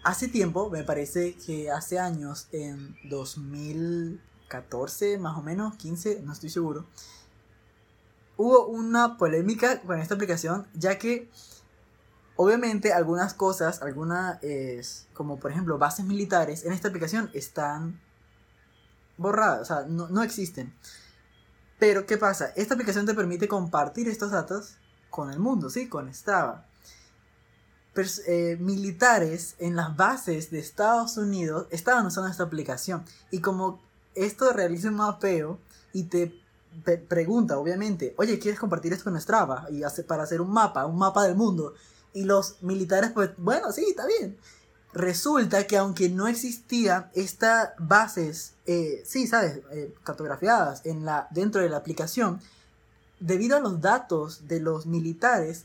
Hace 0.02 0.28
tiempo, 0.28 0.70
me 0.70 0.84
parece 0.84 1.34
que 1.34 1.70
hace 1.70 1.98
años, 1.98 2.48
en 2.52 2.96
2014 3.04 5.18
más 5.18 5.36
o 5.36 5.42
menos, 5.42 5.76
15, 5.76 6.22
no 6.22 6.32
estoy 6.32 6.50
seguro, 6.50 6.86
hubo 8.36 8.66
una 8.66 9.18
polémica 9.18 9.80
con 9.82 9.98
esta 9.98 10.14
aplicación, 10.14 10.66
ya 10.72 10.98
que 10.98 11.28
obviamente 12.36 12.92
algunas 12.92 13.34
cosas, 13.34 13.82
algunas, 13.82 14.38
como 15.12 15.38
por 15.38 15.50
ejemplo 15.50 15.76
bases 15.76 16.06
militares 16.06 16.64
en 16.64 16.72
esta 16.72 16.88
aplicación 16.88 17.30
están 17.34 18.00
borradas, 19.18 19.62
o 19.62 19.64
sea, 19.64 19.86
no, 19.88 20.22
existen. 20.22 20.72
Pero, 21.78 22.06
¿qué 22.06 22.16
pasa? 22.16 22.52
Esta 22.56 22.74
aplicación 22.74 23.06
te 23.06 23.14
permite 23.14 23.46
compartir 23.46 24.08
estos 24.08 24.30
datos 24.30 24.76
con 25.10 25.30
el 25.30 25.38
mundo, 25.38 25.70
¿sí? 25.70 25.88
Con 25.88 26.12
Strava. 26.12 26.64
Eh, 27.98 28.56
militares 28.60 29.56
en 29.58 29.74
las 29.74 29.96
bases 29.96 30.52
de 30.52 30.60
Estados 30.60 31.16
Unidos 31.16 31.66
estaban 31.70 32.06
usando 32.06 32.30
esta 32.30 32.44
aplicación. 32.44 33.04
Y 33.32 33.40
como 33.40 33.80
esto 34.14 34.52
realiza 34.52 34.88
un 34.88 34.94
mapeo 34.94 35.58
y 35.92 36.04
te 36.04 36.32
pregunta, 37.08 37.58
obviamente, 37.58 38.14
oye, 38.18 38.38
¿quieres 38.38 38.60
compartir 38.60 38.92
esto 38.92 39.04
con 39.04 39.20
Strava? 39.20 39.66
Y 39.70 39.82
hace, 39.82 40.04
para 40.04 40.22
hacer 40.22 40.40
un 40.40 40.52
mapa, 40.52 40.86
un 40.86 40.96
mapa 40.96 41.24
del 41.24 41.34
mundo. 41.34 41.74
Y 42.14 42.22
los 42.22 42.62
militares, 42.62 43.10
pues, 43.12 43.30
bueno, 43.36 43.72
sí, 43.72 43.84
está 43.88 44.06
bien. 44.06 44.38
Resulta 44.92 45.66
que 45.66 45.76
aunque 45.76 46.08
no 46.08 46.28
existía 46.28 47.10
estas 47.14 47.70
bases, 47.78 48.52
eh, 48.66 49.02
sí, 49.04 49.26
¿sabes? 49.26 49.60
Eh, 49.72 49.92
cartografiadas 50.04 50.86
en 50.86 51.04
la, 51.04 51.26
dentro 51.30 51.60
de 51.60 51.68
la 51.68 51.78
aplicación, 51.78 52.40
debido 53.18 53.56
a 53.56 53.60
los 53.60 53.80
datos 53.80 54.46
de 54.46 54.60
los 54.60 54.86
militares, 54.86 55.64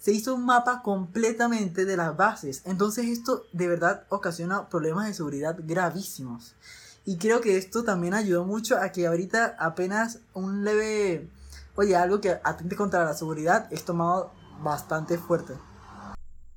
se 0.00 0.12
hizo 0.12 0.34
un 0.34 0.46
mapa 0.46 0.82
completamente 0.82 1.84
de 1.84 1.96
las 1.96 2.16
bases. 2.16 2.62
Entonces 2.64 3.06
esto 3.06 3.44
de 3.52 3.68
verdad 3.68 4.04
ocasiona 4.08 4.68
problemas 4.68 5.06
de 5.06 5.14
seguridad 5.14 5.56
gravísimos. 5.62 6.56
Y 7.04 7.18
creo 7.18 7.40
que 7.40 7.56
esto 7.56 7.84
también 7.84 8.14
ayudó 8.14 8.44
mucho 8.44 8.76
a 8.78 8.90
que 8.92 9.06
ahorita 9.06 9.56
apenas 9.58 10.20
un 10.32 10.64
leve, 10.64 11.28
oye, 11.74 11.96
algo 11.96 12.20
que 12.20 12.30
atente 12.42 12.76
contra 12.76 13.04
la 13.04 13.14
seguridad 13.14 13.68
es 13.70 13.84
tomado 13.84 14.32
bastante 14.62 15.18
fuerte. 15.18 15.54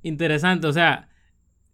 Interesante, 0.01 0.67
o 0.67 0.73
sea, 0.73 1.09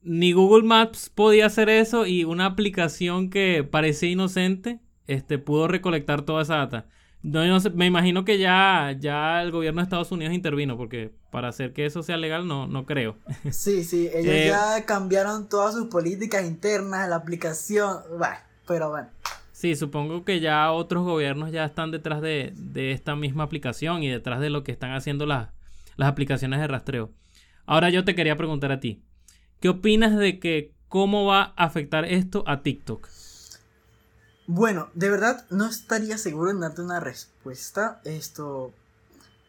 ni 0.01 0.33
Google 0.33 0.67
Maps 0.67 1.09
podía 1.09 1.45
hacer 1.47 1.69
eso 1.69 2.05
y 2.05 2.23
una 2.23 2.45
aplicación 2.45 3.29
que 3.29 3.63
parecía 3.63 4.09
inocente 4.09 4.79
este, 5.07 5.39
pudo 5.39 5.67
recolectar 5.67 6.23
toda 6.23 6.43
esa 6.43 6.57
data. 6.57 6.87
No, 7.21 7.41
me 7.73 7.85
imagino 7.85 8.23
que 8.23 8.37
ya, 8.37 8.95
ya 8.97 9.41
el 9.41 9.51
gobierno 9.51 9.81
de 9.81 9.83
Estados 9.83 10.11
Unidos 10.11 10.33
intervino, 10.33 10.77
porque 10.77 11.11
para 11.31 11.49
hacer 11.49 11.73
que 11.73 11.85
eso 11.85 12.01
sea 12.01 12.15
legal 12.15 12.47
no, 12.47 12.65
no 12.67 12.85
creo. 12.85 13.17
Sí, 13.51 13.83
sí, 13.83 14.09
ellos 14.13 14.33
eh, 14.33 14.47
ya 14.47 14.85
cambiaron 14.85 15.49
todas 15.49 15.75
sus 15.75 15.87
políticas 15.87 16.45
internas, 16.45 17.09
la 17.09 17.17
aplicación. 17.17 17.97
Bueno, 18.17 18.37
pero 18.65 18.89
bueno. 18.89 19.09
Sí, 19.51 19.75
supongo 19.75 20.23
que 20.23 20.39
ya 20.39 20.71
otros 20.71 21.03
gobiernos 21.03 21.51
ya 21.51 21.65
están 21.65 21.91
detrás 21.91 22.21
de, 22.21 22.53
esta 22.75 23.17
misma 23.17 23.43
aplicación 23.43 24.03
y 24.03 24.09
detrás 24.09 24.39
de 24.39 24.49
lo 24.49 24.63
que 24.63 24.71
están 24.71 24.93
haciendo 24.93 25.25
las, 25.25 25.49
las 25.97 26.07
aplicaciones 26.07 26.61
de 26.61 26.67
rastreo. 26.67 27.11
Ahora 27.65 27.89
yo 27.89 28.05
te 28.05 28.15
quería 28.15 28.37
preguntar 28.37 28.71
a 28.71 28.79
ti, 28.79 29.03
¿qué 29.59 29.67
opinas 29.67 30.17
de 30.17 30.39
que 30.39 30.73
cómo 30.87 31.25
va 31.25 31.53
a 31.57 31.65
afectar 31.65 32.05
esto 32.05 32.45
a 32.47 32.61
TikTok? 32.61 33.09
Bueno, 34.51 34.89
de 34.95 35.11
verdad 35.11 35.45
no 35.51 35.67
estaría 35.67 36.17
seguro 36.17 36.49
en 36.49 36.59
darte 36.59 36.81
una 36.81 36.99
respuesta. 36.99 38.01
Esto. 38.03 38.73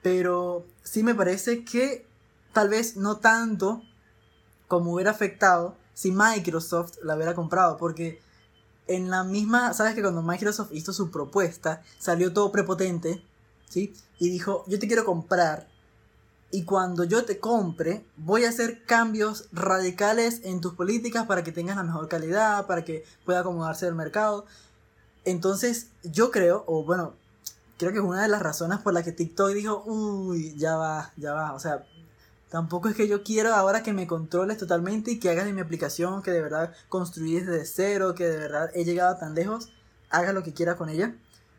Pero 0.02 0.66
sí 0.82 1.02
me 1.02 1.14
parece 1.14 1.64
que 1.64 2.06
tal 2.52 2.68
vez 2.68 2.98
no 2.98 3.16
tanto 3.16 3.80
como 4.68 4.92
hubiera 4.92 5.10
afectado 5.10 5.74
si 5.94 6.12
Microsoft 6.12 6.98
la 7.02 7.16
hubiera 7.16 7.34
comprado. 7.34 7.78
Porque 7.78 8.20
en 8.88 9.08
la 9.08 9.24
misma. 9.24 9.72
¿Sabes 9.72 9.94
que 9.94 10.02
cuando 10.02 10.20
Microsoft 10.20 10.72
hizo 10.72 10.92
su 10.92 11.10
propuesta 11.10 11.82
salió 11.98 12.34
todo 12.34 12.52
prepotente? 12.52 13.24
¿Sí? 13.70 13.94
Y 14.18 14.28
dijo: 14.28 14.64
Yo 14.66 14.78
te 14.78 14.86
quiero 14.86 15.06
comprar. 15.06 15.66
Y 16.50 16.64
cuando 16.64 17.04
yo 17.04 17.24
te 17.24 17.38
compre, 17.38 18.04
voy 18.18 18.44
a 18.44 18.50
hacer 18.50 18.84
cambios 18.84 19.48
radicales 19.50 20.42
en 20.44 20.60
tus 20.60 20.74
políticas 20.74 21.24
para 21.24 21.42
que 21.42 21.52
tengas 21.52 21.76
la 21.76 21.84
mejor 21.84 22.06
calidad, 22.06 22.66
para 22.66 22.84
que 22.84 23.06
pueda 23.24 23.40
acomodarse 23.40 23.86
el 23.86 23.94
mercado. 23.94 24.44
Entonces, 25.24 25.88
yo 26.02 26.30
creo, 26.30 26.64
o 26.66 26.84
bueno, 26.84 27.14
creo 27.78 27.92
que 27.92 27.98
es 27.98 28.04
una 28.04 28.22
de 28.22 28.28
las 28.28 28.42
razones 28.42 28.78
por 28.78 28.94
las 28.94 29.04
que 29.04 29.12
TikTok 29.12 29.52
dijo, 29.52 29.82
uy, 29.86 30.54
ya 30.56 30.76
va, 30.76 31.12
ya 31.16 31.32
va. 31.32 31.54
O 31.54 31.60
sea, 31.60 31.84
tampoco 32.48 32.88
es 32.88 32.96
que 32.96 33.08
yo 33.08 33.22
quiero 33.22 33.54
ahora 33.54 33.82
que 33.82 33.92
me 33.92 34.06
controles 34.06 34.58
totalmente 34.58 35.12
y 35.12 35.18
que 35.18 35.30
hagas 35.30 35.46
de 35.46 35.52
mi 35.52 35.60
aplicación, 35.60 36.22
que 36.22 36.30
de 36.30 36.42
verdad 36.42 36.74
construí 36.88 37.40
desde 37.40 37.64
cero, 37.64 38.14
que 38.14 38.26
de 38.26 38.36
verdad 38.36 38.70
he 38.74 38.84
llegado 38.84 39.16
tan 39.16 39.34
lejos, 39.34 39.70
haga 40.10 40.32
lo 40.32 40.42
que 40.42 40.52
quiera 40.52 40.76
con 40.76 40.88
ella. 40.88 41.16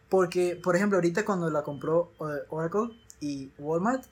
Porque, 0.09 0.59
por 0.61 0.75
ejemplo, 0.75 0.97
ahorita 0.97 1.25
cuando 1.25 1.49
la 1.49 1.63
compró 1.63 2.11
eh, 2.19 2.43
Oracle 2.49 2.91
y 3.19 3.51
Walmart, 3.57 4.03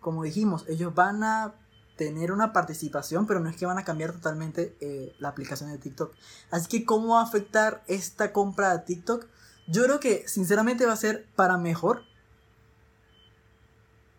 como 0.00 0.22
dijimos, 0.22 0.64
ellos 0.68 0.94
van 0.94 1.22
a 1.24 1.54
tener 2.00 2.32
una 2.32 2.54
participación, 2.54 3.26
pero 3.26 3.40
no 3.40 3.50
es 3.50 3.56
que 3.56 3.66
van 3.66 3.76
a 3.76 3.84
cambiar 3.84 4.12
totalmente 4.12 4.74
eh, 4.80 5.14
la 5.18 5.28
aplicación 5.28 5.70
de 5.70 5.76
TikTok. 5.76 6.14
Así 6.50 6.66
que, 6.66 6.86
¿cómo 6.86 7.08
va 7.12 7.20
a 7.20 7.24
afectar 7.24 7.82
esta 7.88 8.32
compra 8.32 8.72
a 8.72 8.86
TikTok? 8.86 9.26
Yo 9.68 9.84
creo 9.84 10.00
que, 10.00 10.26
sinceramente, 10.26 10.86
va 10.86 10.94
a 10.94 10.96
ser 10.96 11.26
para 11.36 11.58
mejor. 11.58 12.04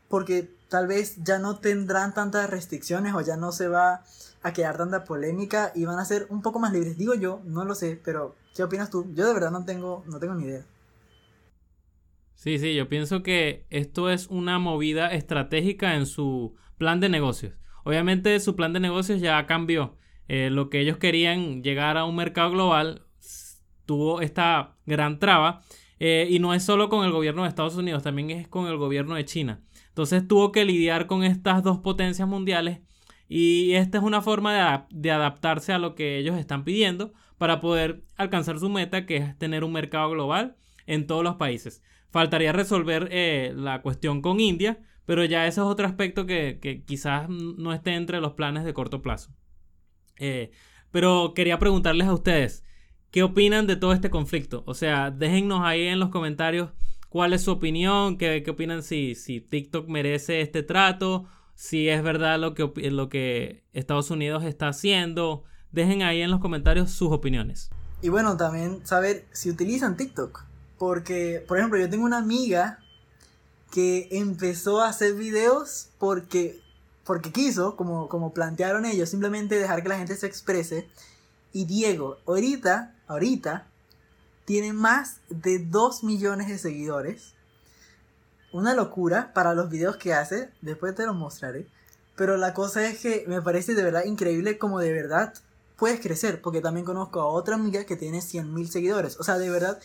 Porque 0.09 0.53
tal 0.69 0.85
vez 0.85 1.15
ya 1.23 1.39
no 1.39 1.57
tendrán 1.57 2.13
tantas 2.13 2.47
restricciones 2.51 3.15
o 3.15 3.21
ya 3.21 3.35
no 3.35 3.51
se 3.51 3.67
va 3.67 4.03
a 4.43 4.53
quedar 4.53 4.77
tanta 4.77 5.03
polémica 5.03 5.71
y 5.73 5.85
van 5.85 5.97
a 5.97 6.05
ser 6.05 6.27
un 6.29 6.43
poco 6.43 6.59
más 6.59 6.73
libres. 6.73 6.99
Digo 6.99 7.15
yo, 7.15 7.41
no 7.45 7.65
lo 7.65 7.73
sé, 7.73 7.99
pero 8.05 8.35
¿qué 8.55 8.61
opinas 8.61 8.91
tú? 8.91 9.11
Yo 9.15 9.25
de 9.25 9.33
verdad 9.33 9.49
no 9.49 9.65
tengo, 9.65 10.03
no 10.05 10.19
tengo 10.19 10.35
ni 10.35 10.45
idea. 10.45 10.63
Sí, 12.35 12.59
sí, 12.59 12.75
yo 12.75 12.87
pienso 12.89 13.23
que 13.23 13.65
esto 13.71 14.11
es 14.11 14.27
una 14.27 14.59
movida 14.59 15.07
estratégica 15.07 15.95
en 15.95 16.05
su 16.05 16.53
plan 16.77 16.99
de 16.99 17.09
negocios. 17.09 17.60
Obviamente 17.83 18.39
su 18.39 18.55
plan 18.55 18.73
de 18.73 18.79
negocios 18.79 19.21
ya 19.21 19.45
cambió. 19.45 19.97
Eh, 20.27 20.49
lo 20.49 20.69
que 20.69 20.79
ellos 20.79 20.97
querían 20.97 21.63
llegar 21.63 21.97
a 21.97 22.05
un 22.05 22.15
mercado 22.15 22.51
global 22.51 23.05
tuvo 23.85 24.21
esta 24.21 24.77
gran 24.85 25.19
traba. 25.19 25.61
Eh, 25.99 26.27
y 26.31 26.39
no 26.39 26.53
es 26.53 26.63
solo 26.63 26.89
con 26.89 27.05
el 27.05 27.11
gobierno 27.11 27.43
de 27.43 27.49
Estados 27.49 27.75
Unidos, 27.75 28.01
también 28.01 28.31
es 28.31 28.47
con 28.47 28.67
el 28.67 28.77
gobierno 28.77 29.13
de 29.15 29.25
China. 29.25 29.61
Entonces 29.89 30.27
tuvo 30.27 30.51
que 30.51 30.65
lidiar 30.65 31.05
con 31.05 31.23
estas 31.23 31.61
dos 31.61 31.77
potencias 31.79 32.27
mundiales 32.27 32.79
y 33.33 33.75
esta 33.75 33.99
es 33.99 34.03
una 34.03 34.21
forma 34.21 34.85
de, 34.89 35.09
adaptarse 35.09 35.71
a 35.71 35.79
lo 35.79 35.95
que 35.95 36.17
ellos 36.17 36.37
están 36.37 36.65
pidiendo 36.65 37.13
para 37.37 37.61
poder 37.61 38.03
alcanzar 38.17 38.59
su 38.59 38.67
meta, 38.69 39.05
que 39.05 39.15
es 39.15 39.37
tener 39.37 39.63
un 39.63 39.71
mercado 39.71 40.09
global 40.09 40.57
en 40.85 41.07
todos 41.07 41.23
los 41.23 41.35
países. 41.35 41.81
Faltaría 42.09 42.51
resolver 42.51 43.07
eh, 43.09 43.53
la 43.55 43.81
cuestión 43.81 44.21
con 44.21 44.41
India, 44.41 44.79
pero 45.05 45.25
ya 45.25 45.47
ese 45.47 45.61
es 45.61 45.65
otro 45.65 45.87
aspecto 45.87 46.25
que, 46.25 46.83
quizás 46.85 47.27
no 47.29 47.73
esté 47.73 47.95
entre 47.95 48.21
los 48.21 48.33
planes 48.33 48.63
de 48.63 48.73
corto 48.73 49.01
plazo. 49.01 49.31
Eh, 50.17 50.51
pero 50.91 51.33
quería 51.35 51.59
preguntarles 51.59 52.07
a 52.07 52.13
ustedes, 52.13 52.63
¿qué 53.11 53.23
opinan 53.23 53.67
de 53.67 53.75
todo 53.75 53.93
este 53.93 54.09
conflicto? 54.09 54.63
O 54.65 54.73
sea, 54.73 55.11
déjennos 55.11 55.61
ahí 55.63 55.87
en 55.87 55.99
los 55.99 56.09
comentarios 56.09 56.71
cuál 57.09 57.33
es 57.33 57.43
su 57.43 57.51
opinión, 57.51 58.17
qué, 58.17 58.43
qué 58.43 58.51
opinan 58.51 58.83
si, 58.83 59.15
si 59.15 59.41
TikTok 59.41 59.87
merece 59.87 60.41
este 60.41 60.63
trato, 60.63 61.25
si 61.55 61.89
es 61.89 62.01
verdad 62.01 62.39
lo 62.39 62.53
que, 62.53 62.71
lo 62.89 63.09
que 63.09 63.63
Estados 63.73 64.09
Unidos 64.11 64.43
está 64.43 64.69
haciendo. 64.69 65.43
Dejen 65.71 66.03
ahí 66.03 66.21
en 66.21 66.31
los 66.31 66.39
comentarios 66.39 66.91
sus 66.91 67.11
opiniones. 67.11 67.69
Y 68.01 68.09
bueno, 68.09 68.35
también 68.35 68.85
saber 68.85 69.25
si 69.31 69.49
utilizan 69.49 69.95
TikTok. 69.95 70.45
Porque, 70.77 71.45
por 71.47 71.59
ejemplo, 71.59 71.79
yo 71.79 71.89
tengo 71.89 72.05
una 72.05 72.17
amiga 72.17 72.79
que 73.71 74.09
empezó 74.11 74.81
a 74.81 74.89
hacer 74.89 75.13
videos 75.13 75.89
porque, 75.97 76.61
porque 77.05 77.31
quiso, 77.31 77.75
como, 77.75 78.09
como 78.09 78.33
plantearon 78.33 78.85
ellos, 78.85 79.09
simplemente 79.09 79.57
dejar 79.57 79.81
que 79.81 79.89
la 79.89 79.97
gente 79.97 80.15
se 80.15 80.27
exprese. 80.27 80.89
Y 81.53 81.65
Diego, 81.65 82.17
ahorita, 82.27 82.95
ahorita, 83.07 83.67
tiene 84.45 84.73
más 84.73 85.21
de 85.29 85.59
2 85.59 86.03
millones 86.03 86.47
de 86.47 86.57
seguidores. 86.57 87.33
Una 88.51 88.73
locura 88.73 89.33
para 89.33 89.53
los 89.53 89.69
videos 89.69 89.95
que 89.95 90.13
hace, 90.13 90.49
después 90.61 90.93
te 90.93 91.05
los 91.05 91.15
mostraré. 91.15 91.67
Pero 92.15 92.37
la 92.37 92.53
cosa 92.53 92.85
es 92.85 92.99
que 92.99 93.23
me 93.27 93.41
parece 93.41 93.73
de 93.73 93.83
verdad 93.83 94.03
increíble 94.03 94.57
como 94.57 94.79
de 94.79 94.91
verdad 94.91 95.33
puedes 95.77 95.99
crecer, 95.99 96.41
porque 96.41 96.61
también 96.61 96.85
conozco 96.85 97.21
a 97.21 97.25
otra 97.25 97.55
amiga 97.55 97.85
que 97.85 97.95
tiene 97.95 98.21
100 98.21 98.53
mil 98.53 98.69
seguidores. 98.69 99.19
O 99.19 99.23
sea, 99.23 99.39
de 99.39 99.49
verdad, 99.49 99.79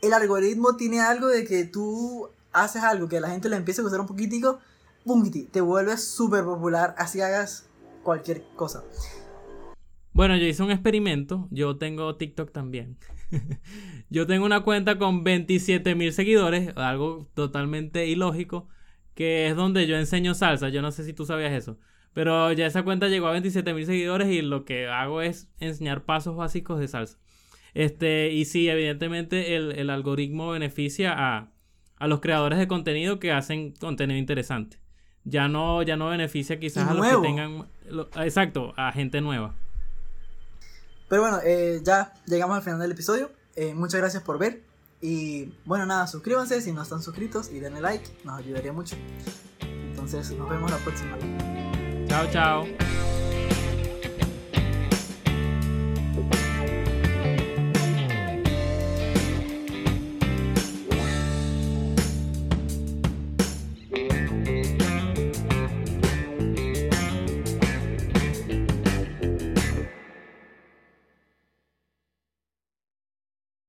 el 0.00 0.12
algoritmo 0.12 0.76
tiene 0.76 1.00
algo 1.00 1.26
de 1.26 1.44
que 1.44 1.64
tú 1.64 2.30
haces 2.52 2.82
algo 2.82 3.08
que 3.08 3.20
la 3.20 3.30
gente 3.30 3.48
le 3.48 3.56
empieza 3.56 3.82
a 3.82 3.84
gustar 3.84 4.00
un 4.00 4.06
poquitico, 4.06 4.60
¡pum! 5.04 5.30
te 5.30 5.60
vuelves 5.60 6.04
súper 6.04 6.44
popular, 6.44 6.94
así 6.98 7.20
hagas 7.20 7.68
cualquier 8.02 8.42
cosa. 8.56 8.82
Bueno, 10.12 10.36
yo 10.36 10.46
hice 10.46 10.62
un 10.62 10.70
experimento, 10.70 11.48
yo 11.50 11.76
tengo 11.78 12.16
TikTok 12.16 12.52
también. 12.52 12.98
yo 14.10 14.26
tengo 14.26 14.44
una 14.44 14.62
cuenta 14.62 14.98
con 14.98 15.22
27 15.22 15.94
mil 15.94 16.12
seguidores, 16.12 16.76
algo 16.76 17.28
totalmente 17.34 18.06
ilógico, 18.06 18.68
que 19.14 19.48
es 19.48 19.56
donde 19.56 19.86
yo 19.86 19.96
enseño 19.96 20.34
salsa, 20.34 20.68
yo 20.68 20.82
no 20.82 20.90
sé 20.90 21.04
si 21.04 21.12
tú 21.12 21.26
sabías 21.26 21.52
eso. 21.52 21.78
Pero 22.12 22.52
ya 22.52 22.66
esa 22.66 22.82
cuenta 22.82 23.06
llegó 23.06 23.28
a 23.28 23.32
27 23.32 23.72
mil 23.72 23.86
seguidores 23.86 24.28
y 24.28 24.42
lo 24.42 24.64
que 24.64 24.88
hago 24.88 25.22
es 25.22 25.48
enseñar 25.60 26.04
pasos 26.04 26.36
básicos 26.36 26.80
de 26.80 26.88
salsa. 26.88 27.18
Este, 27.72 28.32
y 28.32 28.46
sí, 28.46 28.68
evidentemente 28.68 29.54
el, 29.54 29.72
el 29.72 29.90
algoritmo 29.90 30.50
beneficia 30.50 31.14
a, 31.16 31.49
a 32.00 32.08
los 32.08 32.20
creadores 32.20 32.58
de 32.58 32.66
contenido 32.66 33.20
que 33.20 33.30
hacen 33.30 33.72
contenido 33.72 34.18
interesante. 34.18 34.78
Ya 35.24 35.48
no, 35.48 35.82
ya 35.82 35.96
no 35.96 36.08
beneficia 36.08 36.58
quizás 36.58 36.88
a 36.88 36.94
los 36.94 37.06
que 37.06 37.16
tengan. 37.18 37.68
exacto, 38.16 38.72
a 38.76 38.90
gente 38.90 39.20
nueva. 39.20 39.54
Pero 41.08 41.22
bueno, 41.22 41.38
eh, 41.44 41.80
ya 41.84 42.14
llegamos 42.26 42.56
al 42.56 42.62
final 42.62 42.80
del 42.80 42.92
episodio. 42.92 43.30
Eh, 43.54 43.74
muchas 43.74 44.00
gracias 44.00 44.22
por 44.22 44.38
ver. 44.38 44.62
Y 45.02 45.52
bueno, 45.66 45.84
nada, 45.84 46.06
suscríbanse 46.06 46.60
si 46.62 46.72
no 46.72 46.82
están 46.82 47.02
suscritos 47.02 47.50
y 47.50 47.60
denle 47.60 47.80
like, 47.80 48.08
nos 48.24 48.38
ayudaría 48.38 48.72
mucho. 48.72 48.96
Entonces, 49.60 50.30
nos 50.32 50.48
vemos 50.48 50.70
la 50.70 50.78
próxima. 50.78 51.18
Chao, 52.06 52.26
chao. 52.30 53.09